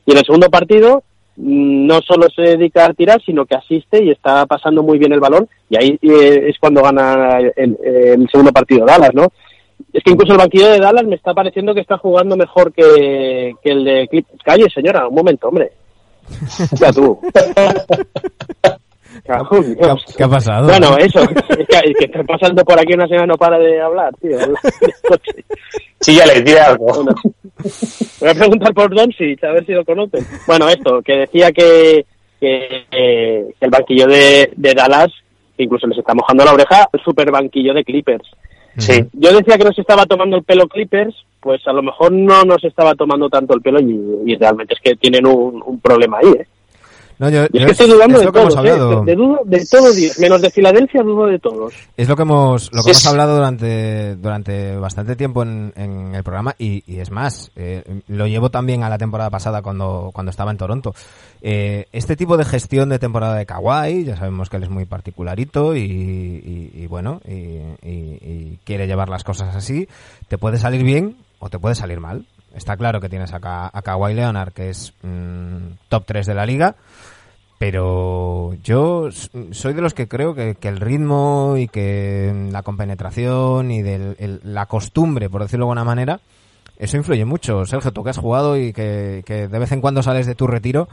[0.06, 1.04] y en el segundo partido
[1.36, 5.14] mm, no solo se dedica a tirar, sino que asiste y está pasando muy bien
[5.14, 9.28] el balón, y ahí eh, es cuando gana el, el segundo partido Dallas, ¿no?
[9.92, 13.54] Es que incluso el banquillo de Dallas me está pareciendo que está jugando mejor que,
[13.62, 14.26] que el de Clip.
[14.44, 15.72] Calle, señora, un momento, hombre.
[16.88, 17.20] O tú.
[19.24, 20.68] ¿Qué, ha, pasado?
[20.68, 24.14] Bueno, eso, es que, que está pasando por aquí una señora no para de hablar,
[24.22, 24.38] tío.
[26.02, 27.06] sí, ya les diré algo.
[28.20, 30.26] voy a preguntar por Doncic, a ver si lo conocen.
[30.46, 32.06] Bueno, esto, que decía que,
[32.40, 32.86] que,
[33.60, 35.12] el banquillo de, de Dallas,
[35.58, 38.30] incluso les está mojando la oreja, el super banquillo de Clippers.
[38.78, 39.06] Sí.
[39.14, 42.44] Yo decía que no se estaba tomando el pelo Clippers, pues a lo mejor no
[42.44, 46.18] nos estaba tomando tanto el pelo y, y realmente es que tienen un, un problema
[46.18, 46.48] ahí, ¿eh?
[47.18, 49.06] No, yo, es que estoy dudando de todos, ¿eh?
[49.06, 51.74] de, dudo de todos, menos de Filadelfia dudo de todos.
[51.96, 56.24] Es lo que hemos, lo que hemos hablado durante, durante bastante tiempo en, en el
[56.24, 60.30] programa y, y es más, eh, lo llevo también a la temporada pasada cuando, cuando
[60.30, 60.94] estaba en Toronto.
[61.42, 64.84] Eh, este tipo de gestión de temporada de Kawhi, ya sabemos que él es muy
[64.84, 69.88] particularito y, y, y bueno, y, quiere llevar las cosas así,
[70.28, 72.26] te puede salir bien o te puede salir mal.
[72.54, 73.40] Está claro que tienes a,
[73.74, 76.76] a Kawhi Leonard, que es mm, top 3 de la liga,
[77.58, 79.10] pero yo
[79.52, 84.66] soy de los que creo que, el ritmo y que la compenetración y de la
[84.66, 86.20] costumbre, por decirlo de alguna manera,
[86.78, 87.66] eso influye mucho.
[87.66, 90.90] Sergio, tú que has jugado y que, de vez en cuando sales de tu retiro,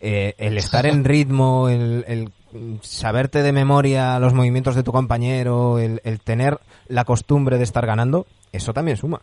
[0.00, 2.32] eh, el estar en ritmo, el, el,
[2.80, 8.26] saberte de memoria los movimientos de tu compañero, el tener la costumbre de estar ganando,
[8.52, 9.20] eso también suma.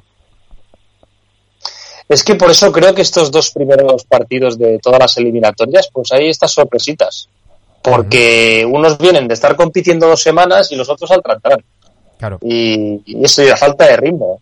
[2.10, 6.12] Es que por eso creo que estos dos primeros partidos de todas las eliminatorias, pues
[6.12, 7.30] hay estas sorpresitas.
[7.82, 11.64] Porque unos vienen de estar compitiendo dos semanas y los otros al tratar.
[12.18, 12.40] Claro.
[12.42, 14.42] Y, eso y la falta de ritmo.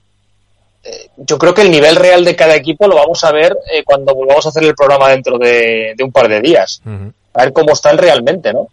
[0.84, 3.84] Eh, yo creo que el nivel real de cada equipo lo vamos a ver eh,
[3.84, 6.82] cuando volvamos a hacer el programa dentro de, un par de días.
[7.34, 8.68] A ver cómo están realmente, ¿no?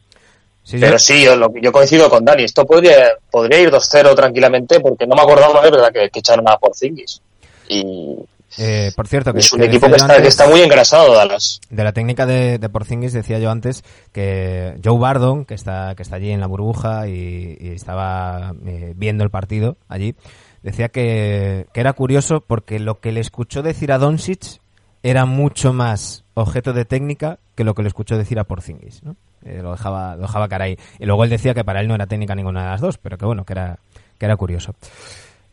[0.70, 2.44] Pero sí, yo, lo, yo coincido con Dani.
[2.44, 6.46] Esto podría, podría ir 2-0 tranquilamente porque no me acordaba de verdad que, que echaron
[6.46, 7.22] a Porzingis.
[7.68, 8.16] Y,
[8.59, 11.61] Eh, por cierto, que es un equipo que está, muy engrasado, Dallas.
[11.71, 16.03] De la técnica de, de, Porzingis decía yo antes que Joe Bardon, que está, que
[16.03, 20.16] está allí en la burbuja y, estaba eh, viendo el partido allí,
[20.62, 24.61] decía que, que, era curioso porque lo que le escuchó decir a Doncic
[25.03, 29.16] era mucho más objeto de técnica que lo que le escuchó decir a Porzingis, ¿no?
[29.44, 30.77] Eh, lo dejaba, lo dejaba cara ahí.
[30.99, 33.16] Y luego él decía que para él no era técnica ninguna de las dos, pero
[33.16, 33.79] que bueno, que era,
[34.18, 34.75] que era curioso.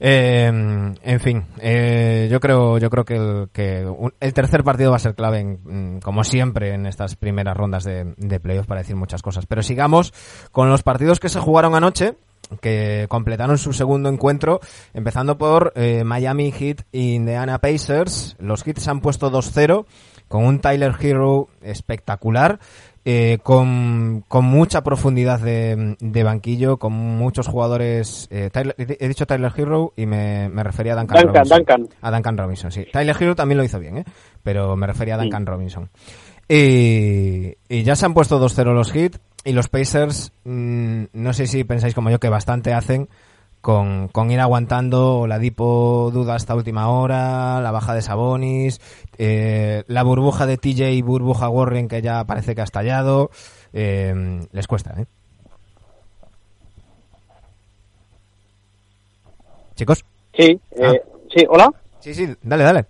[0.08, 4.98] Eh, en fin, eh, yo creo, yo creo que, el, que el tercer partido va
[4.98, 8.82] a ser clave, en, mm, como siempre, en estas primeras rondas de, de playoffs para
[8.82, 9.48] decir muchas cosas.
[9.48, 10.14] Pero sigamos
[10.52, 12.18] con los partidos que se jugaron anoche,
[12.62, 14.60] que completaron su segundo encuentro,
[14.94, 18.36] empezando por eh, Miami Heat y Indiana Pacers.
[18.38, 19.88] Los Heat se han puesto 2-0
[20.28, 22.60] con un Tyler Hero espectacular
[23.08, 28.28] eh, con, con, mucha profundidad de, de, banquillo, con muchos jugadores.
[28.32, 31.90] Eh, he dicho Tyler Hero y me, me refería a Duncan, Robinson.
[32.02, 32.88] A Duncan Robinson, sí.
[32.92, 34.06] Tyler Hero también lo hizo bien, ¿eh?
[34.42, 35.90] pero me refería a Duncan Robinson.
[36.50, 41.46] Y, y, ya se han puesto 2-0 los Heat y los Pacers, mmm, no sé
[41.46, 43.08] si pensáis como yo que bastante hacen
[43.66, 48.80] con, con ir aguantando la Dipo duda hasta última hora, la baja de Sabonis,
[49.18, 53.32] eh, la burbuja de TJ y burbuja Warren que ya parece que ha estallado.
[53.74, 54.14] Eh,
[54.52, 55.06] les cuesta, ¿eh?
[59.74, 60.06] Chicos.
[60.38, 60.92] Sí, ah.
[60.94, 61.02] eh,
[61.36, 61.72] sí, hola.
[62.02, 62.86] Sí, sí, dale, dale.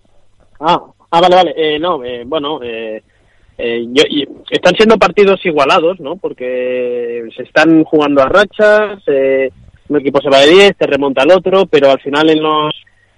[0.60, 0.78] Ah,
[1.10, 1.54] ah vale, vale.
[1.56, 3.02] Eh, no, eh, bueno, eh,
[3.56, 4.02] eh, yo,
[4.50, 6.16] están siendo partidos igualados, ¿no?
[6.16, 9.50] Porque se están jugando a rachas, eh,
[9.88, 12.74] un equipo se va de 10, te remonta al otro, pero al final en los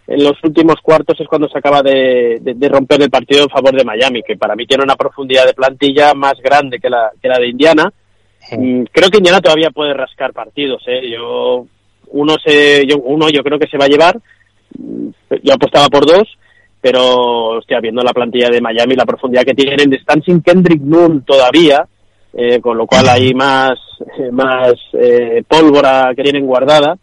[0.09, 3.77] en los últimos cuartos es cuando se acaba de, de, romper el partido en favor
[3.77, 7.29] de Miami, que para mí tiene una profundidad de plantilla más grande que la, que
[7.29, 7.93] la de Indiana.
[8.51, 11.11] Mm, creo que Indiana todavía puede rascar partidos, ¿eh?
[11.11, 11.67] Yo,
[12.07, 14.19] uno, se, yo, uno yo creo que se va a llevar,
[14.79, 15.09] mm,
[15.43, 16.27] yo apostaba por dos,
[16.81, 21.23] pero, hostia, viendo la plantilla de Miami, la profundidad que tienen, están sin Kendrick Nunn
[21.23, 21.87] todavía,
[22.33, 23.79] eh, con lo cual hay más,
[24.33, 26.97] más eh, pólvora que tienen guardada.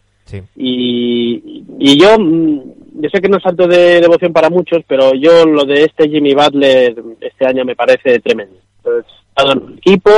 [0.56, 2.60] Y, y yo, mm,
[3.00, 6.08] yo sé que no es alto de devoción para muchos, pero yo lo de este
[6.08, 8.56] Jimmy Butler este año me parece tremendo.
[8.78, 10.10] Está en el equipo,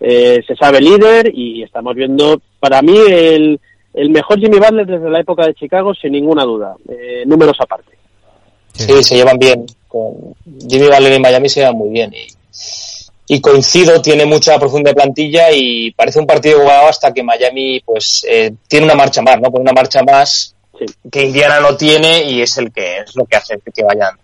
[0.00, 3.60] eh, se sabe líder y estamos viendo, para mí, el,
[3.94, 6.74] el mejor Jimmy Butler desde la época de Chicago, sin ninguna duda.
[6.88, 7.92] Eh, números aparte.
[8.72, 9.64] Sí, se llevan bien.
[9.88, 10.34] Con
[10.68, 12.12] Jimmy Butler en Miami se llevan muy bien.
[12.12, 12.26] Y
[13.28, 18.24] y coincido, tiene mucha profunda plantilla y parece un partido jugado hasta que Miami pues
[18.28, 19.50] eh, tiene una marcha más, ¿no?
[19.50, 20.54] Por una marcha más
[21.10, 24.16] que Indiana no tiene y es el que es lo que hace que vayan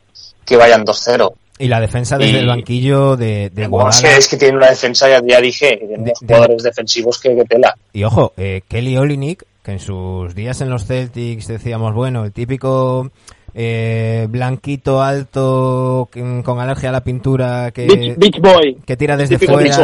[0.45, 1.33] que vayan 2-0.
[1.59, 3.69] Y la defensa desde el banquillo de, de
[4.17, 7.75] es que tiene una defensa, ya, ya dije, tiene jugadores defensivos que, que, tela.
[7.93, 12.33] Y ojo, eh, Kelly Olinik, que en sus días en los Celtics decíamos, bueno, el
[12.33, 13.13] típico
[13.55, 16.09] eh, blanquito, alto,
[16.45, 18.79] con alergia a la pintura, que, beach, boy.
[18.87, 19.77] que tira desde fuera.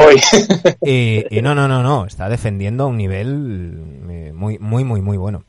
[0.82, 3.78] Y, y, no, no, no, no, está defendiendo a un nivel
[4.10, 5.44] eh, muy, muy, muy, muy bueno.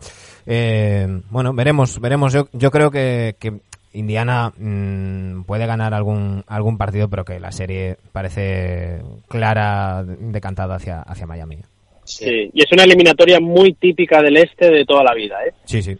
[0.45, 2.33] Eh, bueno, veremos, veremos.
[2.33, 3.53] Yo, yo creo que, que
[3.93, 11.01] Indiana mmm, puede ganar algún, algún partido, pero que la serie parece clara, decantada hacia,
[11.01, 11.59] hacia Miami.
[12.03, 15.53] Sí, y es una eliminatoria muy típica del este de toda la vida, ¿eh?
[15.65, 15.97] Sí, sí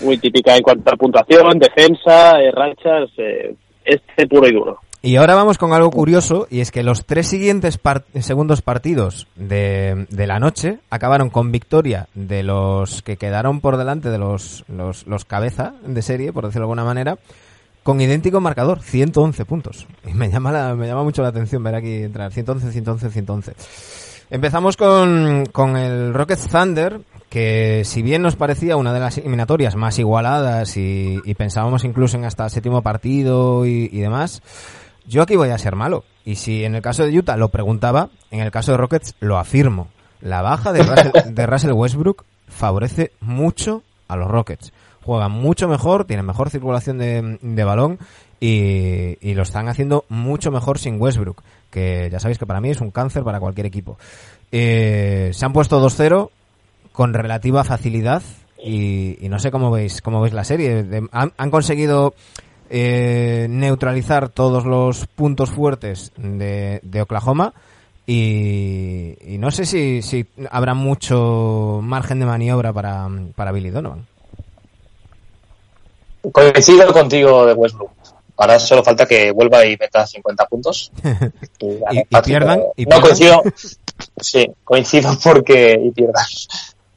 [0.00, 4.78] muy típica en cuanto a puntuación, defensa, eh, rachas, eh, este puro y duro.
[5.00, 7.78] Y ahora vamos con algo curioso, y es que los tres siguientes
[8.18, 14.10] segundos partidos de, de, la noche acabaron con victoria de los que quedaron por delante
[14.10, 17.16] de los, los, los cabeza de serie, por decirlo de alguna manera,
[17.84, 19.86] con idéntico marcador, 111 puntos.
[20.04, 23.52] Y me llama, la, me llama mucho la atención ver aquí entrar 111, 111, 111.
[24.30, 29.74] Empezamos con, con el Rocket Thunder, que si bien nos parecía una de las eliminatorias
[29.74, 34.42] más igualadas y, pensábamos incluso en hasta el séptimo partido y, demás,
[35.06, 36.04] yo aquí voy a ser malo.
[36.26, 39.38] Y si en el caso de Utah lo preguntaba, en el caso de Rockets lo
[39.38, 39.88] afirmo.
[40.20, 44.72] La baja de Russell, de Russell Westbrook favorece mucho a los Rockets.
[45.04, 47.98] Juegan mucho mejor, tienen mejor circulación de, de balón
[48.40, 52.80] y, lo están haciendo mucho mejor sin Westbrook, que ya sabéis que para mí es
[52.80, 53.98] un cáncer para cualquier equipo.
[54.52, 56.30] Eh, se han puesto 2-0,
[56.92, 58.22] con relativa facilidad
[58.60, 60.84] y, no sé cómo veis cómo veis la serie.
[61.12, 62.14] han, conseguido
[62.70, 67.54] eh, neutralizar todos los puntos fuertes de, Oklahoma
[68.04, 74.06] y, no sé si, si, habrá mucho margen de maniobra para, para Billy Donovan.
[76.32, 77.97] Coincido contigo de Westbrook.
[78.38, 80.92] Ahora solo falta que vuelva y meta 50 puntos.
[81.60, 82.62] y, pierdan.
[82.76, 83.42] no, coincido.
[84.20, 86.24] Sí, coincido porque y pierdan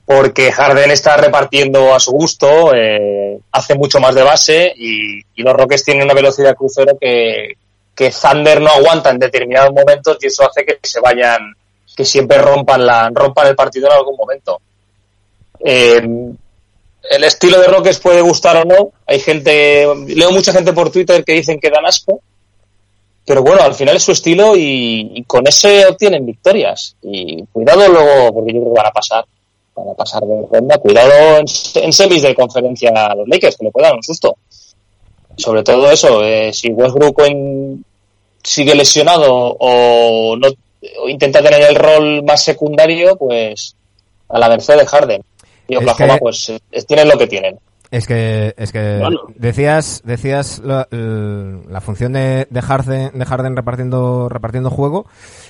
[0.05, 5.53] porque Harden está repartiendo a su gusto, eh, hace mucho más de base y, los
[5.53, 7.53] Rockets tienen una velocidad crucero que,
[7.95, 11.55] que Thunder no aguanta en determinados momentos y eso hace que se vayan,
[11.95, 14.61] que siempre rompan, la, rompan el partido en algún momento.
[15.59, 16.01] Eh,
[17.09, 18.91] el estilo de Rockets puede gustar o no.
[19.05, 22.21] Hay gente, leo mucha gente por Twitter que dicen que dan asco,
[23.25, 26.95] pero bueno, al final es su estilo y, con ese obtienen victorias.
[27.01, 29.25] Y cuidado luego, porque yo creo que van a pasar,
[29.75, 30.77] van a pasar de ronda.
[30.77, 34.37] Cuidado en, semis de conferencia a los Lakers, que le puedan un susto.
[35.37, 37.21] Sobre todo eso, eh, si Westbrook
[38.43, 40.47] sigue lesionado o no
[40.99, 43.75] o intenta tener el rol más secundario, pues
[44.29, 45.23] a la merced de Harden.
[45.71, 47.57] Y Oklahoma, pues eh, tienen lo que tienen.
[47.91, 49.01] Es que, es que
[49.35, 55.07] decías, decías la, función de, de, Harden, de Harden repartiendo, repartiendo juego.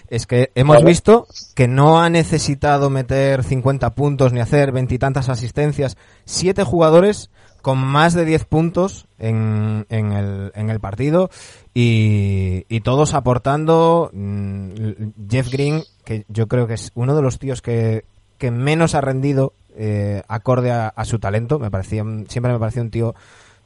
[0.10, 5.98] Es que hemos visto que no ha necesitado meter 50 puntos ni hacer veintitantas asistencias.
[6.26, 7.30] Siete jugadores
[7.62, 11.30] con más de 10 puntos en, en, el, en el partido
[11.76, 14.10] y, y todos aportando.
[14.14, 14.72] Mm,
[15.30, 18.06] Jeff Green, que yo creo que es uno de los tíos que,
[18.40, 21.60] que menos ha rendido eh, acorde a, su talento.
[21.60, 23.16] Me parecía, siempre me pareció un tío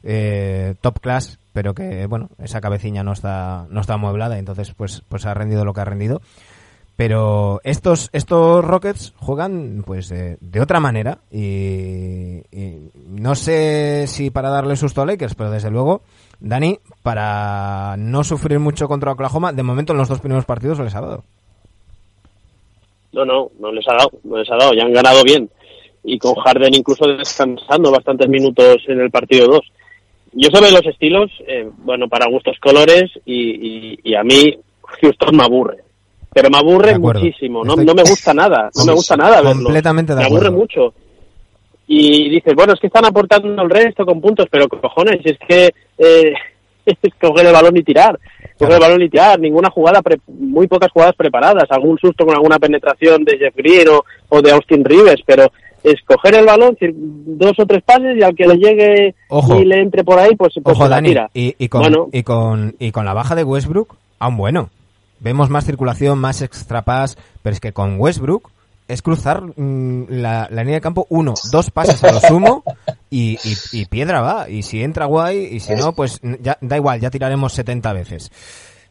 [0.02, 5.02] eh, top class, pero que, bueno, esa cabecilla no está, no está amueblada, entonces pues,
[5.08, 6.20] pues ha rendido lo que ha rendido.
[6.96, 12.40] Pero estos, estos Rockets juegan pues de, otra manera y,
[13.06, 16.00] no sé si para darle susto a Lakers, pero desde luego,
[16.40, 20.94] Dani, para no sufrir mucho contra Oklahoma, de momento en los dos primeros partidos les
[20.94, 21.24] ha dado.
[23.12, 25.50] No, no, no les ha dado, no les ha dado, ya han ganado bien
[26.06, 29.60] y con Harden incluso descansando bastantes minutos en el partido 2.
[30.32, 35.44] Yo sobre los estilos, eh, bueno, para gustos colores y, y, a mí Houston me
[35.44, 35.78] aburre.
[36.32, 39.64] Pero me aburre muchísimo, no, no me gusta nada, no me gusta nada verlo.
[39.64, 40.94] Completamente Me aburre mucho.
[41.88, 45.70] Y dices, bueno, es que están aportando el resto con puntos, pero cojones, es que
[45.98, 46.34] eh,
[46.84, 48.18] es coger el balón y tirar.
[48.58, 52.58] Coger el balón y tirar, ninguna jugada, muy pocas jugadas preparadas, algún susto con alguna
[52.58, 55.50] penetración de Jeff Green o, o de Austin Rivers, pero
[55.86, 59.80] es coger el balón, dos o tres pases y al que le llegue y le
[59.80, 63.36] entre por ahí, pues, pues Ojo, Dani, Y, con, y, con, y con la baja
[63.36, 64.70] de Westbrook, aún bueno.
[65.20, 68.50] Vemos más circulación, más extra pass, pero es que con Westbrook
[68.88, 72.64] es cruzar mm, la, línea de campo uno, dos pases a lo sumo
[73.08, 73.38] y,
[73.72, 74.50] y, piedra va.
[74.50, 78.30] Y si entra guay y si no, pues ya, da igual, ya tiraremos 70 veces.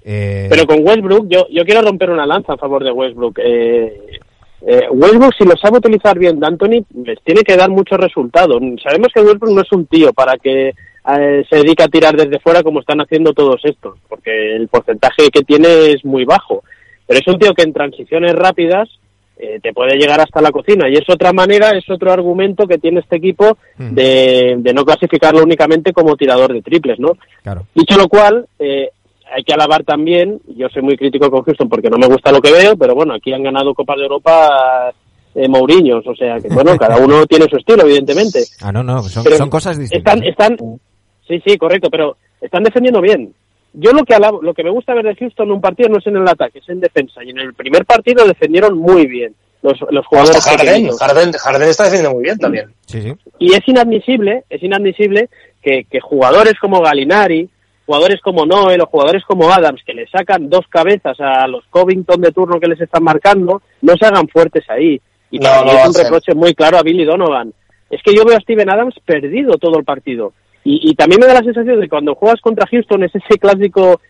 [0.01, 3.39] Eh, pero con Westbrook, yo, yo quiero romper una lanza a favor de Westbrook.
[3.39, 4.19] Eh,
[4.61, 8.61] eh, Westbrook, si lo sabe utilizar bien D'Antoni, les tiene que dar muchos resultados.
[8.81, 12.39] Sabemos que Westbrook no es un tío para que eh, se dedique a tirar desde
[12.39, 16.63] fuera como están haciendo todos estos, porque el porcentaje que tiene es muy bajo.
[17.05, 18.89] Pero es un tío que en transiciones rápidas
[19.37, 20.89] eh, te puede llegar hasta la cocina.
[20.89, 23.93] Y es otra manera, es otro argumento que tiene este equipo hmm.
[23.93, 27.17] de, de, no clasificarlo únicamente como tirador de triples, ¿no?
[27.43, 27.67] Claro.
[27.75, 28.89] Dicho lo cual, eh,
[29.35, 32.41] hay que alabar también, yo soy muy crítico con Houston porque no me gusta lo
[32.41, 34.93] que veo, pero bueno, aquí han ganado Copas de Europa
[35.35, 38.45] eh, Mourinhos, o sea que bueno, cada uno tiene su estilo, evidentemente.
[38.61, 40.15] Ah, no, no, son, cosas distintas.
[40.15, 40.79] Están, están,
[41.27, 43.33] sí, sí, correcto, pero están defendiendo bien.
[43.73, 45.97] Yo lo que alabo, lo que me gusta ver de Houston en un partido no
[45.97, 47.21] es en el ataque, es en defensa.
[47.21, 50.45] Y en el primer partido defendieron muy bien los, los jugadores.
[50.45, 52.73] Harden, Harden, Harden, está defendiendo muy bien también.
[52.85, 53.13] Sí, sí.
[53.37, 55.27] Y es inadmisible, es inadmisible
[55.61, 57.49] que, que jugadores como Galinari,
[57.85, 62.21] jugadores como Noel o jugadores como Adams que le sacan dos cabezas a los Covington
[62.21, 64.99] de turno que les están marcando, no se hagan fuertes ahí.
[65.31, 67.53] Y también es un reproche muy claro a Billy Donovan.
[67.89, 70.33] Es que yo veo a Steven Adams perdido todo el partido.
[70.63, 73.37] Y, y también me da la sensación de que cuando juegas contra Houston es ese
[73.37, 74.01] clásico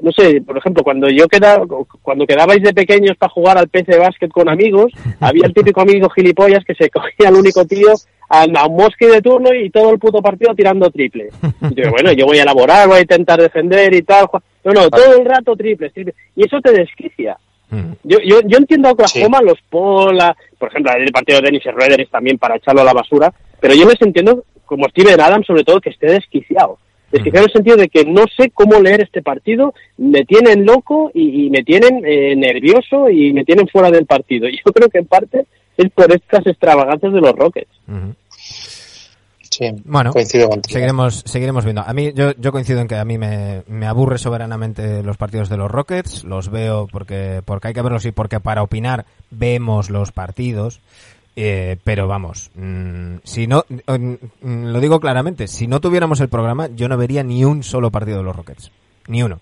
[0.00, 1.64] no sé, por ejemplo, cuando yo quedaba,
[2.02, 5.80] cuando quedabais de pequeños para jugar al PC de básquet con amigos, había el típico
[5.80, 7.92] amigo gilipollas que se cogía al único tío
[8.28, 11.30] a, un mosque de turno y todo el puto partido tirando triple.
[11.76, 14.26] Y bueno, yo voy a elaborar, voy a intentar defender y tal.
[14.64, 15.90] No, no, todo el rato triple
[16.36, 17.36] Y eso te desquicia.
[17.70, 17.92] Mm.
[18.04, 22.00] Yo, yo, yo entiendo a Oklahoma, los Pola, por ejemplo, el partido de Dennis Schroeder
[22.00, 25.64] es también para echarlo a la basura, pero yo les entiendo, como Steven Adams, sobre
[25.64, 26.78] todo, que esté desquiciado.
[27.10, 31.10] Desquiciado en el sentido de que no sé cómo leer este partido, me tienen loco
[31.12, 34.48] y, me tienen eh, nervioso y me tienen fuera del partido.
[34.48, 35.46] Y yo creo que en parte
[35.76, 37.70] es por estas extravagancias de los Rockets.
[39.50, 40.12] Sí, bueno,
[40.64, 41.82] seguiremos, seguiremos viendo.
[41.82, 45.48] A mí, yo, yo coincido en que a mí me, me, aburre soberanamente los partidos
[45.48, 46.22] de los Rockets.
[46.22, 50.80] Los veo porque, porque hay que verlos y porque para opinar vemos los partidos.
[51.42, 56.66] Eh, pero vamos, mm, si no, mm, lo digo claramente, si no tuviéramos el programa,
[56.66, 58.70] yo no vería ni un solo partido de los Rockets.
[59.08, 59.40] Ni uno.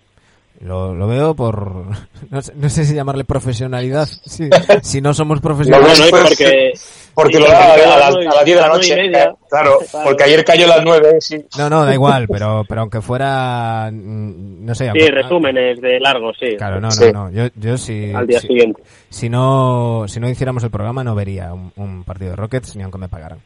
[0.61, 1.87] Lo, lo veo por,
[2.31, 4.49] no sé, no sé si llamarle profesionalidad, si,
[4.83, 5.99] si no somos profesionales.
[5.99, 6.73] No, bueno, porque,
[7.15, 8.97] porque lo da a, las 10 de la noche.
[8.97, 11.45] Media, claro, porque ayer cayó a las 9, sí.
[11.57, 14.85] No, no, da igual, pero, pero aunque fuera, mm, no sé.
[14.85, 16.57] Sí, aunque, resúmenes de largo, sí.
[16.57, 17.13] Claro, no, no, sí.
[17.13, 17.31] no.
[17.31, 18.83] Yo, yo si, Al día si, siguiente.
[19.09, 22.83] Si no, si no hiciéramos el programa no vería un, un partido de Rockets ni
[22.83, 23.39] aunque me pagaran.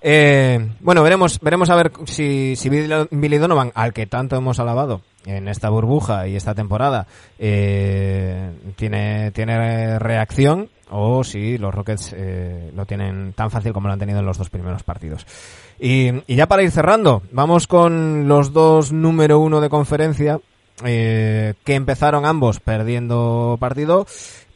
[0.00, 5.00] Eh, bueno, veremos, veremos a ver si, si Billy Donovan, al que tanto hemos alabado
[5.26, 7.06] en esta burbuja y esta temporada,
[7.38, 13.92] eh, tiene, tiene reacción o si los Rockets eh, lo tienen tan fácil como lo
[13.92, 15.26] han tenido en los dos primeros partidos.
[15.78, 20.40] Y, y ya para ir cerrando, vamos con los dos número uno de conferencia,
[20.84, 24.06] eh, que empezaron ambos perdiendo partido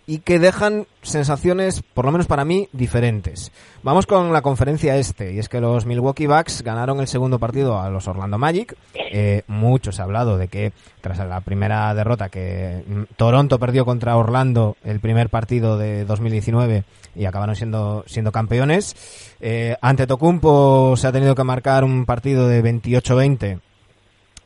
[0.07, 3.53] y que dejan sensaciones, por lo menos para mí, diferentes.
[3.83, 7.81] Vamos con la conferencia este, y es que los Milwaukee Bucks ganaron el segundo partido
[7.81, 8.77] a los Orlando Magic.
[8.95, 12.83] Eh, mucho se ha hablado de que tras la primera derrota que
[13.17, 16.85] Toronto perdió contra Orlando el primer partido de 2019
[17.15, 18.97] y acabaron siendo, siendo campeones.
[19.41, 23.61] Eh, ante Tocumpo se ha tenido que marcar un partido de 28-20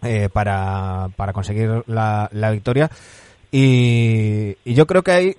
[0.03, 2.91] eh, para, para conseguir la, la victoria.
[3.51, 5.37] Y, yo creo que hay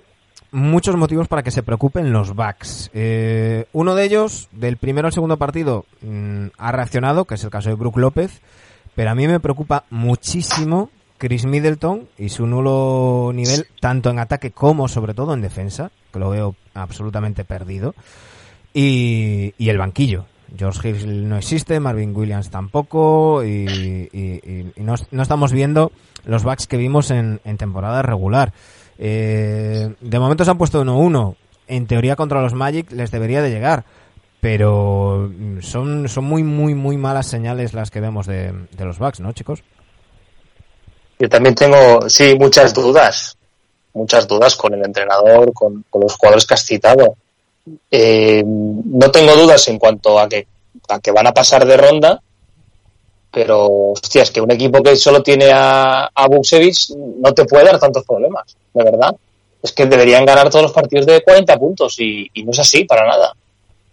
[0.50, 2.90] muchos motivos para que se preocupen los Bucks.
[2.94, 7.50] Eh, uno de ellos, del primero al segundo partido, mmm, ha reaccionado, que es el
[7.50, 8.40] caso de Brook López,
[8.94, 14.52] pero a mí me preocupa muchísimo Chris Middleton y su nulo nivel, tanto en ataque
[14.52, 17.94] como sobre todo en defensa, que lo veo absolutamente perdido,
[18.72, 20.26] y, y el banquillo.
[20.56, 25.92] George Hill no existe, Marvin Williams tampoco, y, y, y no, no, estamos viendo
[26.24, 28.52] los backs que vimos en, en temporada regular.
[28.98, 31.36] Eh, de momento se han puesto 1-1.
[31.68, 33.84] En teoría contra los Magic les debería de llegar.
[34.40, 35.30] Pero
[35.60, 39.32] son, son muy, muy, muy malas señales las que vemos de, de los Bucks, ¿no,
[39.32, 39.62] chicos?
[41.18, 43.36] Yo también tengo, sí, muchas dudas.
[43.94, 47.16] Muchas dudas con el entrenador, con, con los jugadores que has citado.
[47.90, 50.46] Eh, no tengo dudas en cuanto a que,
[50.88, 52.22] a que van a pasar de ronda,
[53.30, 57.64] pero hostia, es que un equipo que solo tiene a, a Buksevich no te puede
[57.64, 59.14] dar tantos problemas, de verdad.
[59.62, 63.06] Es que deberían ganar todos los partidos de 40 puntos y, no es así para
[63.06, 63.34] nada.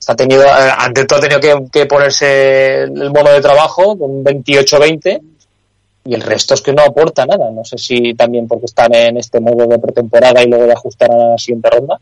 [0.07, 5.21] Ha tenido, ante todo ha tenido que, que ponerse el mono de trabajo con 28-20
[6.05, 7.49] y el resto es que no aporta nada.
[7.49, 11.11] No sé si también porque están en este modo de pretemporada y luego de ajustar
[11.11, 11.99] a la siguiente ronda,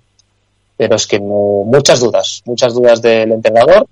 [0.75, 3.87] pero es que no, muchas dudas, muchas dudas del entrenador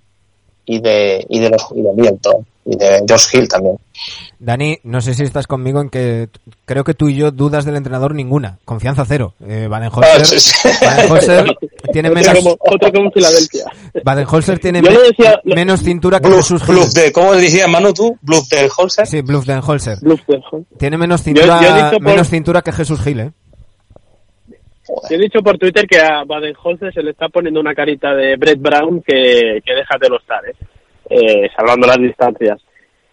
[0.65, 3.77] y de, y de los y de Middleton y de Josh Hill también.
[4.39, 6.29] Dani, no sé si estás conmigo en que
[6.65, 9.33] creo que tú y yo dudas del entrenador ninguna, confianza cero.
[9.45, 9.67] Eh,
[10.23, 10.67] sí.
[10.81, 11.45] Baden-Holzer
[11.93, 13.65] tiene menos como, otro como Filadelfia.
[14.03, 16.75] Baden-Holzer tiene Yo me- le decía- lo- menos cintura que Bluff, Jesús Gil.
[16.75, 18.17] bluff de, ¿cómo decía Manu tú?
[18.21, 19.05] Bluff del Holzer.
[19.07, 19.99] Sí, Bluff-Holzer.
[20.01, 20.65] Bluff-Holzer.
[20.77, 23.31] Tiene menos cintura, yo por- menos cintura que Jesús Gil, ¿eh?
[25.09, 28.35] Yo he dicho por Twitter que a Baden-Holzer se le está poniendo una carita de
[28.35, 30.53] Brett Brown que, que déjate los ¿eh?
[31.09, 32.59] eh, salvando las distancias.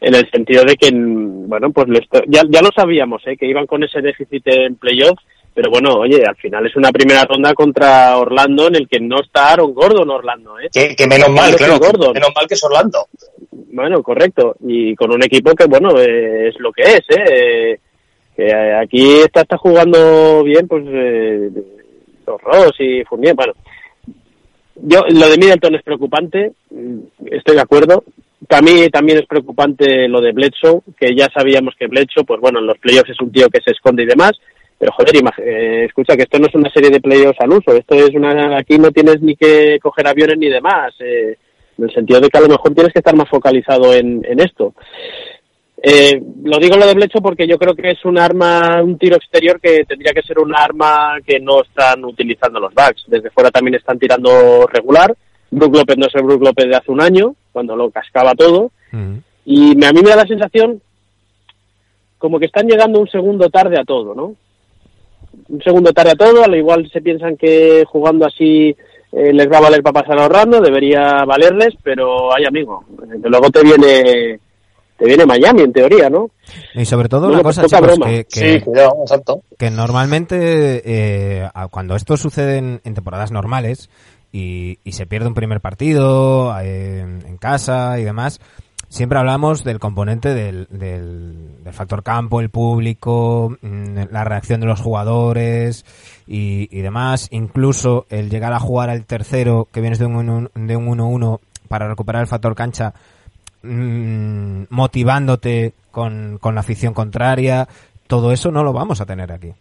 [0.00, 3.36] En el sentido de que, mm, bueno, pues le esto- ya, ya lo sabíamos, ¿eh?
[3.36, 5.18] que iban con ese déficit en playoff,
[5.54, 9.20] pero bueno, oye, al final es una primera ronda contra Orlando en el que no
[9.20, 10.68] está Aaron Gordon Orlando, ¿eh?
[10.72, 11.80] Que, que menos mal, Menos claro.
[11.80, 12.12] que Gordon.
[12.14, 12.98] Menos mal que es Orlando.
[13.72, 14.54] Bueno, correcto.
[14.66, 17.80] Y con un equipo que, bueno, eh, es lo que es, ¿eh?
[18.38, 21.50] Que aquí está, está jugando bien, pues, eh,
[22.24, 23.34] los Ross y Fournier.
[23.34, 23.52] Bueno,
[24.76, 26.98] yo, lo de Middleton es preocupante, mm,
[27.32, 28.04] estoy de acuerdo.
[28.62, 32.66] Mí también es preocupante lo de Bledsoe, que ya sabíamos que Bledsoe, pues bueno, en
[32.66, 34.34] los playoffs es un tío que se esconde y demás.
[34.78, 37.96] Pero joder, eh, escucha que esto no es una serie de playoffs al uso, esto
[37.96, 40.94] es una, aquí no tienes ni que coger aviones ni demás.
[41.00, 41.36] Eh,
[41.76, 44.40] en el sentido de que a lo mejor tienes que estar más focalizado en, en
[44.40, 44.74] esto.
[45.80, 49.16] Eh, lo digo lo de Blecho porque yo creo que es un arma, un tiro
[49.16, 53.04] exterior que tendría que ser un arma que no están utilizando los backs.
[53.06, 55.14] Desde fuera también están tirando regular.
[55.50, 58.70] Brook López no es el Brook López de hace un año, cuando lo cascaba todo.
[59.44, 60.80] Y a mí me da la sensación
[62.18, 64.34] como que están llegando un segundo tarde a todo, ¿no?
[65.48, 68.76] Un segundo tarde a todo, al igual se piensan que jugando así
[69.12, 72.84] eh, les va a valer para pasar ahorrando, debería valerles, pero hay amigo,
[73.22, 74.40] luego te viene
[74.98, 76.30] te viene Miami en teoría, ¿no?
[76.74, 78.06] Y sobre todo Bueno, una cosa, chicos, broma.
[78.06, 79.42] que, que, Sí, cuidado, exacto.
[79.56, 83.88] que normalmente eh, a- cuando esto sucede en, en temporadas normales
[84.32, 88.40] y, y se pierde un primer partido eh, en casa y demás,
[88.88, 94.66] siempre hablamos del componente del, del, del factor campo, el público, mm, la reacción de
[94.66, 95.84] los jugadores
[96.26, 100.50] y, y demás, incluso el llegar a jugar al tercero que vienes de un 1
[100.54, 101.38] de un 1-1
[101.68, 102.94] para recuperar el factor cancha
[103.62, 107.68] mm, motivándote con, con la afición contraria.
[108.06, 109.52] todo eso no lo vamos a tener aquí.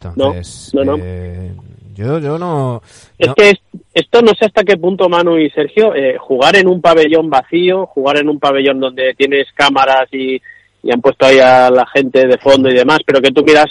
[0.00, 1.52] Entonces, no, no, eh,
[1.94, 2.80] yo, yo no...
[3.18, 3.52] Es que
[3.92, 7.86] esto no sé hasta qué punto, Manu y Sergio, eh, jugar en un pabellón vacío,
[7.86, 10.40] jugar en un pabellón donde tienes cámaras y,
[10.82, 13.66] y han puesto ahí a la gente de fondo y demás, pero que tú miras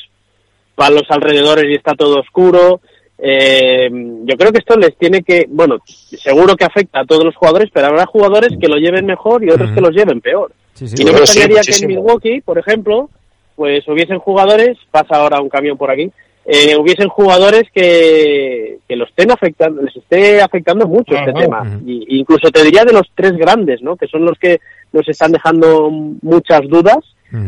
[0.75, 2.81] para los alrededores y está todo oscuro,
[3.19, 7.35] eh, yo creo que esto les tiene que, bueno, seguro que afecta a todos los
[7.35, 10.51] jugadores, pero habrá jugadores que lo lleven mejor y otros que los lleven peor.
[10.79, 13.09] y no me gustaría que en Milwaukee, por ejemplo,
[13.55, 16.11] pues hubiesen jugadores, pasa ahora un camión por aquí,
[16.49, 21.79] eh, hubiesen jugadores que, que lo estén afectando, les esté afectando mucho este tema.
[21.85, 23.97] y, incluso te diría de los tres grandes, ¿no?
[23.97, 24.61] Que son los que
[24.93, 25.89] nos están dejando
[26.21, 26.99] muchas dudas.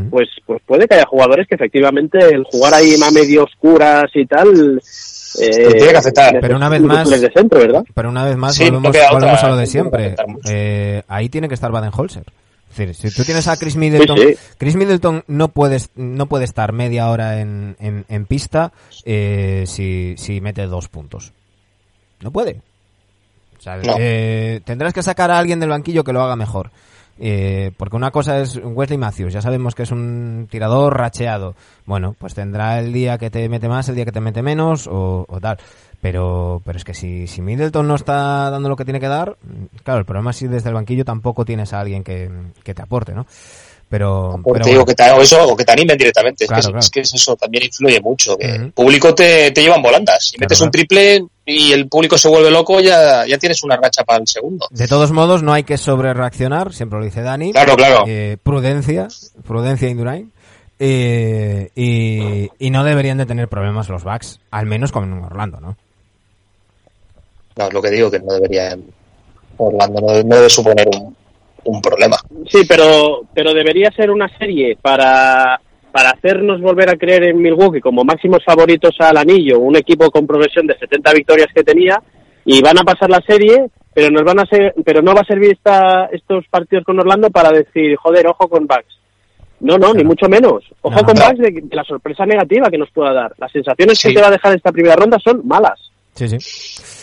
[0.09, 4.25] Pues, pues puede que haya jugadores que efectivamente el jugar ahí a medio oscuras y
[4.25, 4.81] tal,
[5.39, 6.39] eh, tiene que aceptar.
[6.39, 7.09] Pero una vez más,
[7.93, 10.15] pero una vez más volvemos, a lo de siempre.
[10.49, 12.23] Eh, ahí tiene que estar Baden-Holzer.
[12.71, 14.17] Es decir, si tú tienes a Chris Middleton,
[14.57, 18.71] Chris Middleton no puedes no puede estar media hora en, en, pista
[19.05, 21.33] eh, si, si mete dos puntos.
[22.21, 22.61] No puede.
[24.65, 26.71] tendrás que sacar a alguien del banquillo que lo haga mejor.
[27.21, 31.53] Eh, porque una cosa es Wesley Matthews, ya sabemos que es un tirador racheado.
[31.85, 34.87] Bueno, pues tendrá el día que te mete más, el día que te mete menos
[34.89, 35.57] o, tal.
[36.01, 39.37] Pero, pero es que si, si Middleton no está dando lo que tiene que dar,
[39.83, 42.31] claro, el problema es si desde el banquillo tampoco tienes a alguien que,
[42.63, 43.25] que te aporte, ¿no?
[43.89, 46.45] Pero, pero te digo que te, o eso, o que te animen directamente.
[46.45, 48.37] es, que, eso también influye mucho.
[48.39, 50.27] El público te, te lleva en volandas.
[50.27, 54.03] Si metes un triple y el público se vuelve loco, ya, ya tienes una racha
[54.03, 54.67] para el segundo.
[54.69, 57.51] De todos modos, no hay que sobre reaccionar, siempre lo dice Dani.
[57.51, 58.03] Claro, claro.
[58.07, 59.07] Eh, prudencia,
[59.47, 60.31] prudencia Indurain.
[60.77, 65.75] Eh, y, y no deberían de tener problemas los backs, al menos con Orlando, ¿no?
[67.57, 68.77] No, es lo que digo, que no debería.
[69.57, 71.15] Orlando no debe suponer un,
[71.65, 72.17] un problema.
[72.47, 75.59] Sí, pero, pero debería ser una serie para,
[75.91, 80.27] para hacernos volver a creer en Milwaukee como máximos favoritos al anillo, un equipo con
[80.27, 82.01] progresión de 70 victorias que tenía,
[82.45, 85.25] y van a pasar la serie, pero nos van a ser, pero no va a
[85.25, 88.97] servir esta, estos partidos con Orlando para decir, joder, ojo con Bucks.
[89.61, 90.63] No, no, ni mucho menos.
[90.81, 93.33] Ojo con Bucks de, la sorpresa negativa que nos pueda dar.
[93.37, 95.91] Las sensaciones que te va a dejar esta primera ronda son malas.
[96.13, 96.98] Sí, sí.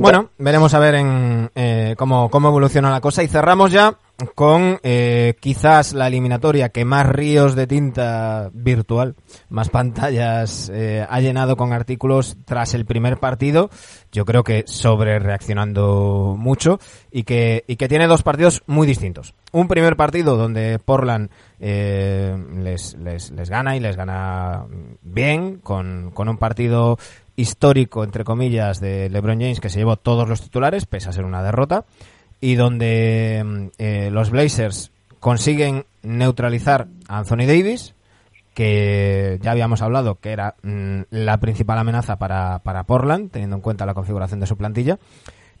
[0.00, 3.96] Bueno, veremos a ver en, eh, cómo, cómo evoluciona la cosa y cerramos ya
[4.34, 9.14] con eh, quizás la eliminatoria que más ríos de tinta virtual,
[9.48, 13.70] más pantallas eh, ha llenado con artículos tras el primer partido.
[14.12, 16.78] Yo creo que sobre reaccionando mucho
[17.10, 19.34] y que, y que tiene dos partidos muy distintos.
[19.52, 24.66] Un primer partido donde Portland eh, les, les, les gana y les gana
[25.02, 26.98] bien con, con un partido
[27.40, 31.24] histórico, entre comillas, de LeBron James que se llevó todos los titulares, pese a ser
[31.24, 31.84] una derrota,
[32.40, 37.94] y donde mm, eh, los Blazers consiguen neutralizar a Anthony Davis,
[38.54, 43.62] que ya habíamos hablado que era mm, la principal amenaza para, para Portland, teniendo en
[43.62, 44.98] cuenta la configuración de su plantilla,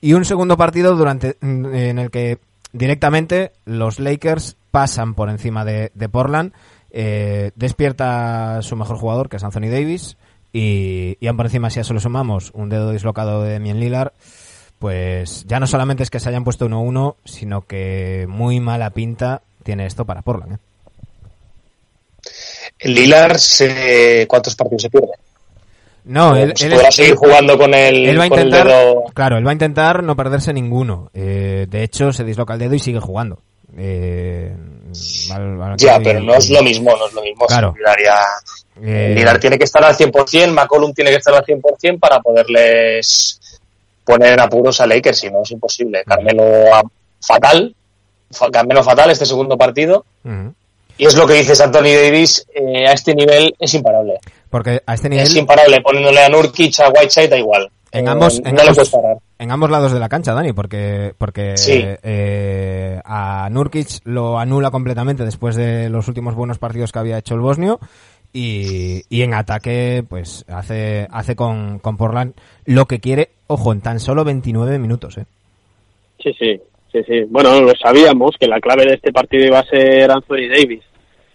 [0.00, 2.38] y un segundo partido durante mm, en el que
[2.72, 6.52] directamente los Lakers pasan por encima de, Portland,
[6.90, 10.16] eh, despierta su mejor jugador, que es Anthony Davis,
[10.52, 13.80] y, y aún por encima, si a eso le sumamos un dedo dislocado de Demian
[13.80, 14.12] Lillard,
[14.78, 19.42] pues ya no solamente es que se hayan puesto 1-1, sino que muy mala pinta
[19.62, 20.58] tiene esto para Portland.
[22.78, 23.38] ¿eh?
[23.38, 24.26] Se...
[24.26, 25.12] ¿cuántos partidos se pierde?
[26.04, 28.68] No, él, él podrá seguir jugando con el, él va a intentar,
[29.12, 31.10] Claro, él va a intentar no perderse ninguno.
[31.12, 33.42] Eh, de hecho, se disloca el dedo y sigue jugando.
[33.76, 34.56] Eh,
[35.76, 37.46] ya, pero no es lo mismo, no es lo mismo.
[37.46, 37.74] Claro.
[38.82, 43.40] Eh, tiene que estar al 100%, McCollum tiene que estar al 100% para poderles
[44.04, 46.02] poner en apuros a Lakers, si no es imposible.
[46.04, 46.64] Carmelo
[47.20, 47.74] fatal,
[48.52, 50.04] Carmelo fatal este segundo partido.
[50.96, 54.18] Y es lo que dices Anthony Davis, eh, a este nivel es imparable.
[54.50, 55.26] Porque a este nivel...
[55.26, 57.70] Es imparable, poniéndole a Nurkic, a Whiteside, da igual.
[57.92, 58.92] En ambos, eh, en, ambos,
[59.38, 65.24] en ambos lados de la cancha, Dani, porque, porque eh, a Nurkic lo anula completamente
[65.24, 67.80] después de los últimos buenos partidos que había hecho el bosnio
[68.32, 72.34] y, y en ataque pues hace, hace con, con Portland
[72.64, 75.18] lo que quiere, ojo, en tan solo 29 minutos.
[75.18, 75.24] ¿eh?
[76.22, 76.60] Sí, sí,
[76.92, 77.22] sí, sí.
[77.28, 80.84] Bueno, lo sabíamos que la clave de este partido iba a ser Anthony Davis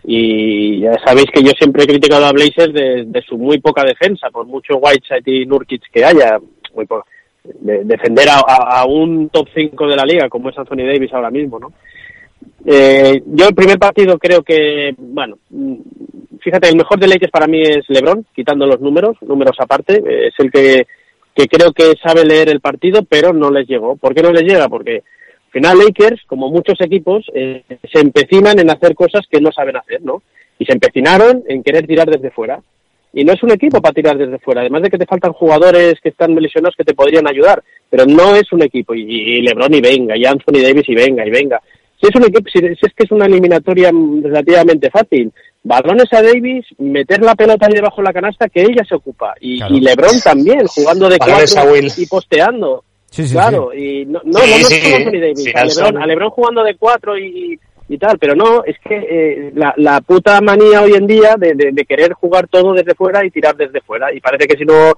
[0.08, 4.30] y ya sabéis que yo siempre he criticado a Blazers de, su muy poca defensa,
[4.30, 6.38] por mucho Whiteside y Nurkic que haya,
[6.76, 6.88] muy
[7.44, 11.60] de, defender a, un top 5 de la liga como es Anthony Davis ahora mismo,
[11.60, 11.74] ¿no?
[12.68, 15.38] Eh, yo el primer partido creo que, bueno,
[16.40, 20.34] fíjate, el mejor de Lakers para mí es LeBron, quitando los números, números aparte, es
[20.38, 20.86] el que,
[21.36, 23.96] que creo que sabe leer el partido, pero no les llegó.
[23.96, 24.68] ¿Por qué no les llega?
[24.68, 25.04] Porque
[25.60, 30.02] final Lakers, como muchos equipos, eh, se empecinan en hacer cosas que no saben hacer,
[30.02, 30.22] ¿no?
[30.60, 32.62] y se empecinaron en querer tirar desde fuera.
[33.14, 35.96] Y no es un equipo para tirar desde fuera, además de que te faltan jugadores
[36.04, 38.94] que están lesionados que te podrían ayudar, pero no es un equipo.
[38.94, 41.62] Y, LeBron y venga, y Anthony Davis y venga, y venga.
[42.02, 43.90] Si es un equipo, si, es que es una eliminatoria
[44.22, 45.32] relativamente fácil,
[45.64, 49.34] balones a Davis, meter la pelota ahí debajo de la canasta que ella se ocupa.
[49.40, 52.84] Y, LeBron también, jugando de cuatro y posteando.
[53.32, 58.18] Claro, y no, no, no, Anthony Davis, a, Lebron, jugando de cuatro y, y tal,
[58.18, 62.14] pero no, es que eh, la, la, puta manía hoy en día de, de, querer
[62.14, 64.94] jugar todo desde fuera y tirar desde fuera, y parece que si no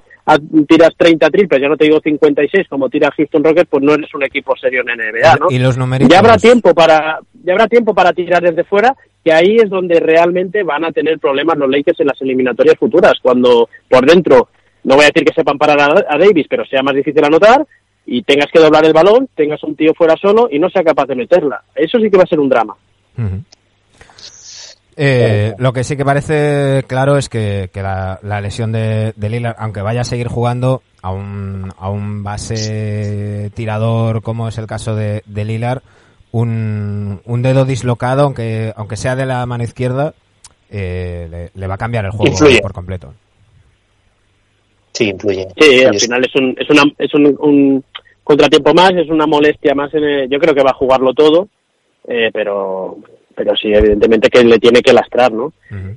[0.68, 4.14] tiras 30 triples, ya no te digo 56 como tira Houston Rockets, pues no eres
[4.14, 5.48] un equipo serio en NBA, ¿no?
[5.50, 9.58] Y los Ya habrá tiempo para ya habrá tiempo para tirar desde fuera, que ahí
[9.58, 14.06] es donde realmente van a tener problemas los Lakers en las eliminatorias futuras, cuando por
[14.06, 14.50] dentro
[14.84, 17.66] no voy a decir que sepan parar a Davis, pero sea más difícil anotar,
[18.10, 21.06] y tengas que doblar el balón, tengas un tío fuera solo y no sea capaz
[21.08, 21.62] de meterla.
[21.76, 22.74] Eso sí que va a ser un drama.
[24.96, 29.82] Eh, lo que sí que parece claro es que, la, lesión de, de, Lillard, aunque
[29.82, 35.22] vaya a seguir jugando a un, a un base tirador como es el caso de,
[35.26, 35.82] de Lillard,
[36.32, 40.14] un, un, dedo dislocado, aunque, aunque sea de la mano izquierda,
[40.70, 43.14] eh, le, va a cambiar el juego por completo.
[44.98, 45.48] Sí, influye.
[45.60, 47.84] Sí, al final es un, es una, es un,
[48.24, 49.94] contratiempo más, es una molestia más.
[49.94, 51.48] En yo creo que va a jugarlo todo,
[52.08, 52.98] eh, pero
[53.36, 55.54] pero sí, evidentemente que le tiene que lastrar, ¿no?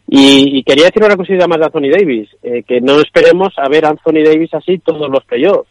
[0.07, 3.87] y, quería decir una cosita más de Anthony Davis, eh, que no esperemos a ver
[3.87, 5.71] a Anthony Davis así todos los playoffs,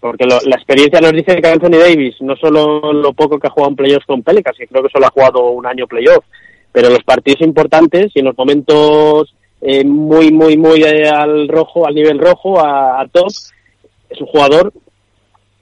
[0.00, 3.70] porque la experiencia nos dice que Anthony Davis, no solo lo poco que ha jugado
[3.70, 6.24] en playoffs con Pelicans, que creo que solo ha jugado un año playoff,
[6.72, 9.32] pero los partidos importantes y en los momentos
[9.62, 13.28] eh, muy, muy, muy al rojo, al nivel rojo, a, top,
[14.10, 14.72] es un jugador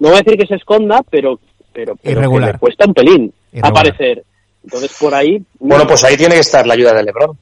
[0.01, 1.39] no voy a decir que se esconda, pero,
[1.73, 3.33] pero, pero le cuesta un pelín
[3.63, 4.25] aparecer.
[4.65, 5.43] Entonces, por ahí...
[5.59, 7.39] Bueno, pues ahí tiene que estar la ayuda de LeBron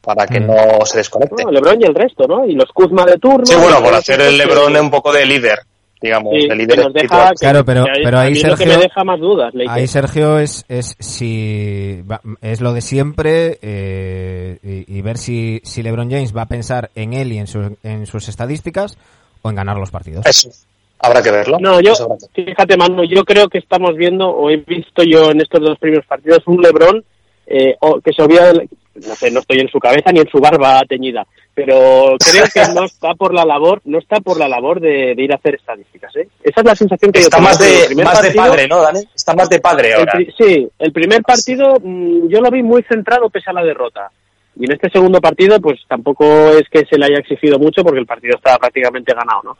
[0.00, 0.46] para que mm.
[0.46, 1.44] no se desconecte.
[1.48, 2.44] LeBron y el resto, ¿no?
[2.44, 3.46] Y los Kuzma de turno.
[3.46, 5.60] Sí, bueno, por hacer el LeBron un poco de líder,
[6.02, 6.92] digamos, de líder.
[7.38, 8.66] claro, pero, pero ahí Sergio...
[8.66, 9.54] me deja más dudas.
[9.68, 12.02] Ahí Sergio es, es si
[12.40, 17.12] es lo de siempre eh, y, ver si, si LeBron James va a pensar en
[17.12, 18.98] él y en, sus en sus estadísticas
[19.42, 20.26] o en ganar los partidos.
[20.26, 20.50] Eso.
[20.98, 21.58] Habrá que verlo.
[21.60, 21.94] No, yo,
[22.32, 26.06] fíjate, Manu, yo creo que estamos viendo, o he visto yo en estos dos primeros
[26.06, 27.04] partidos, un Lebron
[27.46, 30.82] eh, que se olvida, no sé, no estoy en su cabeza ni en su barba
[30.88, 35.14] teñida, pero creo que no está por la labor, no está por la labor de,
[35.16, 36.28] ir a hacer estadísticas, ¿eh?
[36.42, 39.00] Esa es la sensación que está yo más de, más de padre, ¿no, Dani?
[39.14, 40.12] Está más de padre ahora.
[40.36, 44.10] sí, el primer partido mm, yo lo vi muy centrado pese a la derrota.
[44.54, 48.00] Y en este segundo partido, pues tampoco es que se le haya exigido mucho porque
[48.00, 49.56] el partido estaba prácticamente ganado, ¿no?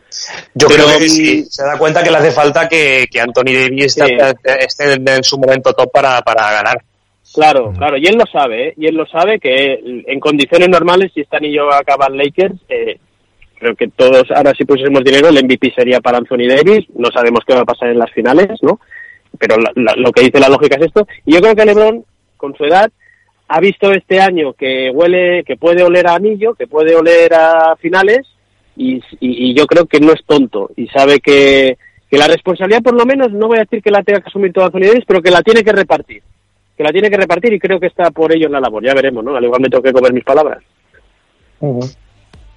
[0.55, 1.45] Yo creo que sí.
[1.49, 5.73] Se da cuenta que le hace falta que, que Anthony Davis esté en su momento
[5.73, 6.85] top para, para ganar.
[7.35, 8.75] Claro, claro, y él lo sabe, ¿eh?
[8.77, 12.99] y él lo sabe que en condiciones normales, si Stan y yo acaban Lakers, eh,
[13.59, 17.41] creo que todos, ahora si pusiésemos dinero, el MVP sería para Anthony Davis, no sabemos
[17.47, 18.81] qué va a pasar en las finales, ¿no?
[19.39, 19.57] Pero
[19.97, 22.05] lo que dice la lógica es esto, y yo creo que LeBron,
[22.37, 22.91] con su edad,
[23.49, 27.77] ha visto este año que huele, que puede oler a anillo, que puede oler a
[27.77, 28.27] finales,
[28.77, 31.77] y, yo creo que no es tonto y sabe que,
[32.11, 34.67] la responsabilidad, por lo menos, no voy a decir que la tenga que asumir toda
[34.67, 36.23] Anthony pero que la tiene que repartir.
[36.77, 38.85] Que la tiene que repartir y creo que está por ello en la labor.
[38.85, 39.37] Ya veremos, ¿no?
[39.37, 40.63] Al igual me tengo que comer mis palabras.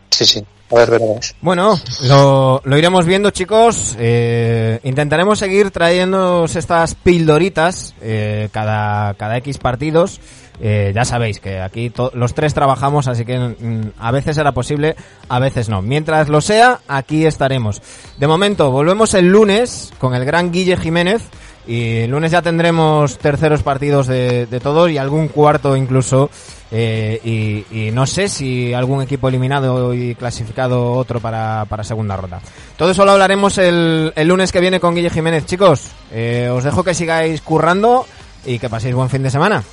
[0.10, 0.44] Sí, sí.
[0.72, 1.36] A ver, veremos.
[1.42, 1.76] Bueno,
[2.08, 3.96] lo, lo iremos viendo, chicos.
[4.00, 10.20] Eh, intentaremos seguir trayendo estas pildoritas eh, cada, cada X partidos.
[10.62, 14.96] Eh, ya sabéis que aquí los tres trabajamos, así que mm, a veces será posible,
[15.28, 15.82] a veces no.
[15.82, 17.82] Mientras lo sea, aquí estaremos.
[18.18, 21.22] De momento, volvemos el lunes con el gran Guille Jiménez.
[21.68, 26.30] Y el lunes ya tendremos terceros partidos de, de todos y algún cuarto incluso.
[26.72, 32.42] Eh, y, no sé si algún equipo eliminado y clasificado otro para, para segunda ronda.
[32.76, 35.46] Todo eso lo hablaremos el, el lunes que viene con Guille Jiménez.
[35.46, 38.06] Chicos, eh, os dejo que sigáis currando
[38.46, 39.64] y que paséis buen fin de semana.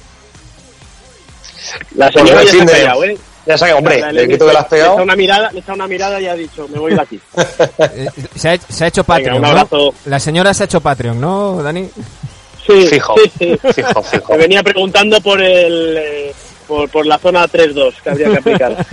[1.95, 3.19] La señora ya ¿eh?
[3.47, 4.91] Ya sabe, hombre, le quito que la has pegado.
[4.91, 7.21] Le echa una mirada, le echa una mirada y ha dicho, me voy de aquí.
[7.79, 9.95] Eh, se, ha, se, ha, hecho Patreon, un abrazo.
[10.07, 11.89] La señora se ha hecho Patreon, ¿no, Dani?
[12.67, 13.73] Sí, fijo, sí, sí.
[13.75, 14.33] fijo, fijo.
[14.33, 15.97] Me venía preguntando por el...
[15.99, 16.35] Eh,
[16.69, 18.87] por, por, la zona 3-2 que habría que aplicar.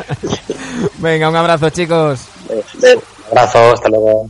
[0.98, 2.28] Venga, un abrazo, chicos.
[2.50, 4.30] Un abrazo, hasta luego.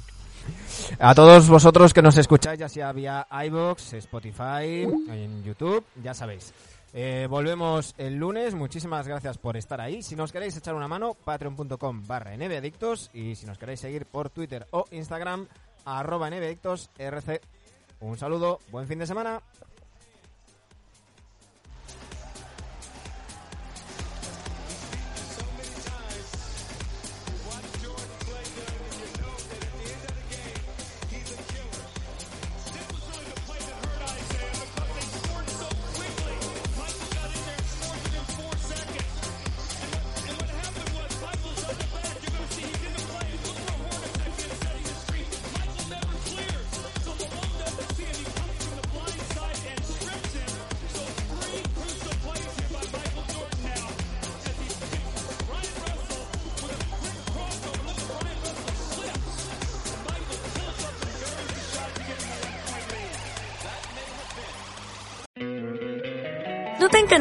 [0.99, 6.53] A todos vosotros que nos escucháis, ya sea vía iBox, Spotify, en YouTube, ya sabéis.
[6.93, 8.55] Eh, volvemos el lunes.
[8.55, 10.01] Muchísimas gracias por estar ahí.
[10.01, 13.11] Si nos queréis echar una mano, patreon.com barra nbadictos.
[13.13, 15.47] Y si nos queréis seguir por Twitter o Instagram,
[15.85, 17.41] arroba rc.
[18.01, 19.41] Un saludo, buen fin de semana.